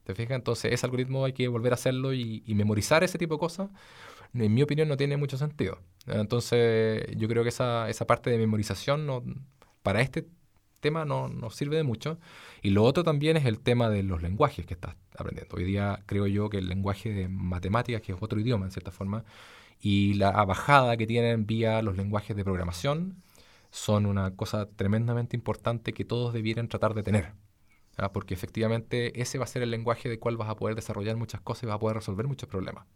¿Te 0.05 0.14
fijas? 0.14 0.37
Entonces 0.37 0.73
ese 0.73 0.87
algoritmo 0.87 1.25
hay 1.25 1.33
que 1.33 1.49
volver 1.49 1.73
a 1.73 1.75
hacerlo 1.75 2.12
y, 2.12 2.42
y 2.47 2.55
memorizar 2.55 3.03
ese 3.03 3.19
tipo 3.19 3.35
de 3.35 3.40
cosas, 3.40 3.71
en 4.35 4.53
mi 4.53 4.62
opinión, 4.62 4.88
no 4.88 4.97
tiene 4.97 5.16
mucho 5.16 5.38
sentido. 5.38 5.79
Entonces 6.07 7.07
yo 7.16 7.29
creo 7.29 7.42
que 7.42 7.49
esa, 7.49 7.88
esa 7.88 8.07
parte 8.07 8.31
de 8.31 8.38
memorización 8.38 9.07
no, 9.07 9.23
para 9.83 10.01
este 10.03 10.27
tema 10.81 11.05
no, 11.05 11.29
no, 11.29 11.51
sirve 11.51 11.77
de 11.77 11.83
mucho. 11.83 12.19
Y 12.62 12.71
lo 12.71 12.85
otro 12.85 13.05
también 13.05 13.37
es 13.37 13.45
el 13.45 13.61
tema 13.61 13.89
de 13.91 14.03
los 14.03 14.23
lenguajes 14.23 14.67
que 14.67 14.75
estás 14.75 14.97
aprendiendo. 15.17 15.57
Hoy 15.57 15.65
día 15.65 16.03
creo 16.07 16.27
yo 16.27 16.49
que 16.49 16.59
el 16.59 16.69
lenguaje 16.69 17.12
de 17.12 17.29
matemáticas, 17.29 18.03
que 18.03 18.12
es 18.12 18.19
otro 18.21 18.41
idioma 18.41 18.67
en 18.67 18.73
cierta 18.73 18.91
forma, 18.91 19.25
y 19.81 20.15
la 20.15 20.45
bajada 20.45 20.97
que 20.97 21.07
tienen 21.07 21.47
vía 21.47 21.83
los 21.83 21.97
lenguajes 21.97 22.37
de 22.37 22.45
programación 22.45 23.23
son 23.71 24.07
una 24.07 24.35
cosa 24.37 24.69
tremendamente 24.71 25.37
importante 25.37 25.93
que 25.93 26.05
todos 26.05 26.33
debieran 26.33 26.69
tratar 26.69 26.95
de 26.95 27.03
tener. 27.03 27.33
Porque 28.12 28.35
efectivamente 28.35 29.21
ese 29.21 29.39
va 29.39 29.45
a 29.45 29.49
ser 29.49 29.62
el 29.62 29.71
lenguaje 29.71 30.09
de 30.09 30.19
cual 30.19 30.37
vas 30.37 30.51
a 30.51 30.57
poder 30.57 30.75
desarrollar 30.75 31.17
muchas 31.17 31.41
cosas 31.41 31.65
y 31.65 31.67
vas 31.67 31.77
a 31.77 31.79
poder 31.79 31.97
resolver 31.97 32.27
muchos 32.27 32.49
problemas. 32.49 32.87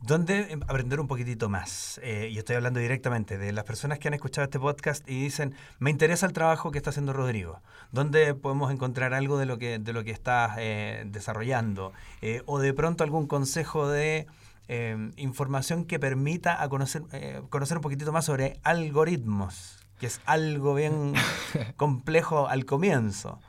¿Dónde 0.00 0.52
em, 0.52 0.60
aprender 0.68 1.00
un 1.00 1.08
poquitito 1.08 1.48
más? 1.48 2.00
Eh, 2.02 2.28
y 2.30 2.38
estoy 2.38 2.56
hablando 2.56 2.78
directamente 2.80 3.36
de 3.36 3.52
las 3.52 3.64
personas 3.64 3.98
que 3.98 4.08
han 4.08 4.14
escuchado 4.14 4.44
este 4.44 4.60
podcast 4.60 5.08
y 5.08 5.22
dicen, 5.22 5.54
me 5.80 5.90
interesa 5.90 6.26
el 6.26 6.32
trabajo 6.32 6.70
que 6.70 6.78
está 6.78 6.90
haciendo 6.90 7.12
Rodrigo. 7.12 7.60
¿Dónde 7.90 8.34
podemos 8.34 8.72
encontrar 8.72 9.12
algo 9.12 9.38
de 9.38 9.46
lo 9.46 9.58
que, 9.58 9.78
de 9.78 9.92
lo 9.92 10.04
que 10.04 10.12
estás 10.12 10.56
eh, 10.58 11.04
desarrollando? 11.06 11.92
Eh, 12.22 12.42
o 12.46 12.60
de 12.60 12.72
pronto 12.72 13.02
algún 13.02 13.26
consejo 13.26 13.88
de 13.88 14.26
em, 14.68 15.12
información 15.16 15.84
que 15.84 15.98
permita 15.98 16.62
a 16.62 16.68
conocer, 16.68 17.02
conocer 17.50 17.78
un 17.78 17.82
poquitito 17.82 18.12
más 18.12 18.24
sobre 18.24 18.60
algoritmos, 18.62 19.84
que 19.98 20.06
es 20.06 20.20
algo 20.26 20.74
bien 20.74 21.14
complejo 21.76 22.48
al 22.48 22.64
comienzo. 22.66 23.40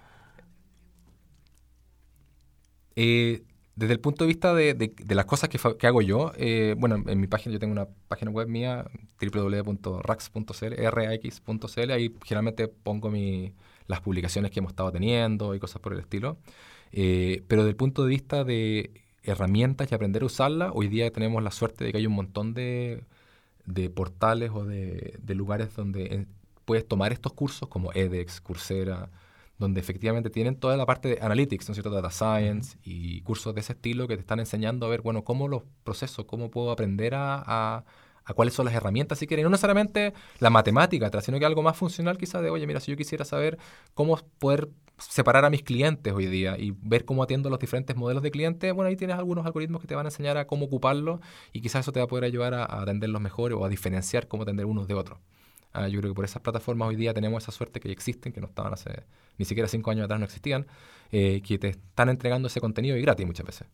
Eh, 3.01 3.43
desde 3.79 3.93
el 3.93 4.01
punto 4.01 4.25
de 4.25 4.27
vista 4.27 4.53
de, 4.53 4.93
las 5.07 5.23
cosas 5.23 5.47
que, 5.47 5.57
que 5.77 5.87
hago 5.87 6.01
yo, 6.01 6.33
eh, 6.35 6.75
bueno, 6.77 7.01
en 7.07 7.19
mi 7.21 7.27
página 7.27 7.53
yo 7.53 7.59
tengo 7.59 7.71
una 7.71 7.87
página 8.09 8.29
web 8.29 8.49
mía, 8.49 8.85
www.rax.cl, 9.21 10.73
rax.cl, 10.91 11.91
ahí 11.91 12.13
generalmente 12.25 12.67
pongo 12.67 13.09
mi, 13.09 13.53
las 13.87 14.01
publicaciones 14.01 14.51
que 14.51 14.59
hemos 14.59 14.73
estado 14.73 14.91
teniendo 14.91 15.55
y 15.55 15.59
cosas 15.59 15.81
por 15.81 15.93
el 15.93 15.99
estilo. 15.99 16.37
Eh, 16.91 17.41
pero 17.47 17.61
desde 17.61 17.69
el 17.69 17.77
punto 17.77 18.03
de 18.03 18.09
vista 18.09 18.43
de 18.43 18.91
herramientas 19.23 19.89
y 19.89 19.95
aprender 19.95 20.23
a 20.23 20.25
usarlas, 20.25 20.71
hoy 20.73 20.89
día 20.89 21.09
tenemos 21.11 21.41
la 21.41 21.51
suerte 21.51 21.85
de 21.85 21.93
que 21.93 21.99
hay 21.99 22.05
un 22.05 22.13
montón 22.13 22.53
de, 22.53 23.05
de 23.65 23.89
portales 23.89 24.51
o 24.53 24.65
de, 24.65 25.17
de 25.21 25.35
lugares 25.35 25.73
donde 25.73 26.03
eh, 26.03 26.25
puedes 26.65 26.85
tomar 26.85 27.13
estos 27.13 27.31
cursos 27.31 27.69
como 27.69 27.93
edX, 27.93 28.41
Coursera, 28.41 29.09
donde 29.59 29.81
efectivamente 29.81 30.29
tienen 30.29 30.55
toda 30.55 30.77
la 30.77 30.85
parte 30.85 31.09
de 31.09 31.19
analytics, 31.21 31.67
¿no 31.67 31.73
es 31.73 31.75
cierto? 31.75 31.91
Data 31.91 32.09
science 32.09 32.77
y 32.81 33.21
cursos 33.21 33.53
de 33.53 33.61
ese 33.61 33.73
estilo 33.73 34.07
que 34.07 34.15
te 34.15 34.21
están 34.21 34.39
enseñando 34.39 34.85
a 34.85 34.89
ver, 34.89 35.01
bueno, 35.01 35.23
cómo 35.23 35.49
los 35.49 35.63
procesos, 35.83 36.25
cómo 36.25 36.49
puedo 36.49 36.71
aprender 36.71 37.13
a, 37.13 37.83
a, 38.25 38.33
cuáles 38.33 38.53
son 38.53 38.65
las 38.65 38.73
herramientas, 38.73 39.19
si 39.19 39.27
quieren. 39.27 39.43
No 39.43 39.49
necesariamente 39.49 40.13
la 40.39 40.49
matemática, 40.49 41.11
sino 41.21 41.39
que 41.39 41.45
algo 41.45 41.61
más 41.61 41.75
funcional 41.75 42.17
quizás 42.17 42.41
de, 42.41 42.49
oye, 42.49 42.65
mira, 42.67 42.79
si 42.79 42.91
yo 42.91 42.97
quisiera 42.97 43.25
saber 43.25 43.57
cómo 43.93 44.17
poder 44.39 44.69
separar 44.97 45.43
a 45.43 45.49
mis 45.49 45.63
clientes 45.63 46.13
hoy 46.13 46.27
día 46.27 46.57
y 46.57 46.71
ver 46.81 47.03
cómo 47.03 47.23
atiendo 47.23 47.49
los 47.49 47.59
diferentes 47.59 47.97
modelos 47.97 48.23
de 48.23 48.31
clientes, 48.31 48.73
bueno, 48.73 48.87
ahí 48.87 48.95
tienes 48.95 49.17
algunos 49.17 49.45
algoritmos 49.45 49.81
que 49.81 49.87
te 49.87 49.95
van 49.95 50.05
a 50.05 50.09
enseñar 50.09 50.37
a 50.37 50.47
cómo 50.47 50.67
ocuparlos 50.67 51.19
y 51.51 51.61
quizás 51.61 51.81
eso 51.81 51.91
te 51.91 51.99
va 51.99 52.05
a 52.05 52.07
poder 52.07 52.23
ayudar 52.23 52.53
a, 52.53 52.63
a 52.63 52.81
atenderlos 52.83 53.21
mejor 53.21 53.51
o 53.53 53.65
a 53.65 53.69
diferenciar 53.69 54.29
cómo 54.29 54.43
atender 54.43 54.65
unos 54.65 54.87
de 54.87 54.93
otros. 54.93 55.19
Ah, 55.73 55.87
yo 55.87 55.99
creo 55.99 56.11
que 56.11 56.15
por 56.15 56.25
esas 56.25 56.41
plataformas 56.41 56.89
hoy 56.89 56.95
día 56.95 57.13
tenemos 57.13 57.43
esa 57.43 57.51
suerte 57.51 57.79
que 57.79 57.91
existen, 57.91 58.33
que 58.33 58.41
no 58.41 58.47
estaban 58.47 58.73
hace 58.73 59.03
ni 59.37 59.45
siquiera 59.45 59.67
cinco 59.67 59.91
años 59.91 60.05
atrás, 60.05 60.19
no 60.19 60.25
existían, 60.25 60.65
eh, 61.11 61.41
que 61.45 61.59
te 61.59 61.69
están 61.69 62.09
entregando 62.09 62.47
ese 62.47 62.59
contenido 62.59 62.97
y 62.97 63.01
gratis 63.01 63.25
muchas 63.25 63.45
veces. 63.45 63.67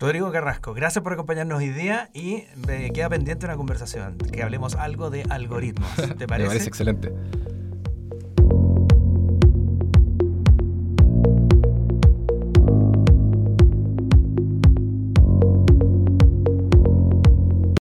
Rodrigo 0.00 0.30
Carrasco, 0.30 0.74
gracias 0.74 1.02
por 1.02 1.12
acompañarnos 1.12 1.58
hoy 1.58 1.70
día 1.70 2.10
y 2.14 2.44
me 2.66 2.92
queda 2.92 3.08
pendiente 3.08 3.46
una 3.46 3.56
conversación, 3.56 4.16
que 4.16 4.42
hablemos 4.42 4.76
algo 4.76 5.10
de 5.10 5.24
algoritmos. 5.28 5.90
¿Te 5.96 6.26
parece? 6.26 6.26
me 6.28 6.46
parece 6.46 6.68
excelente. 6.68 7.12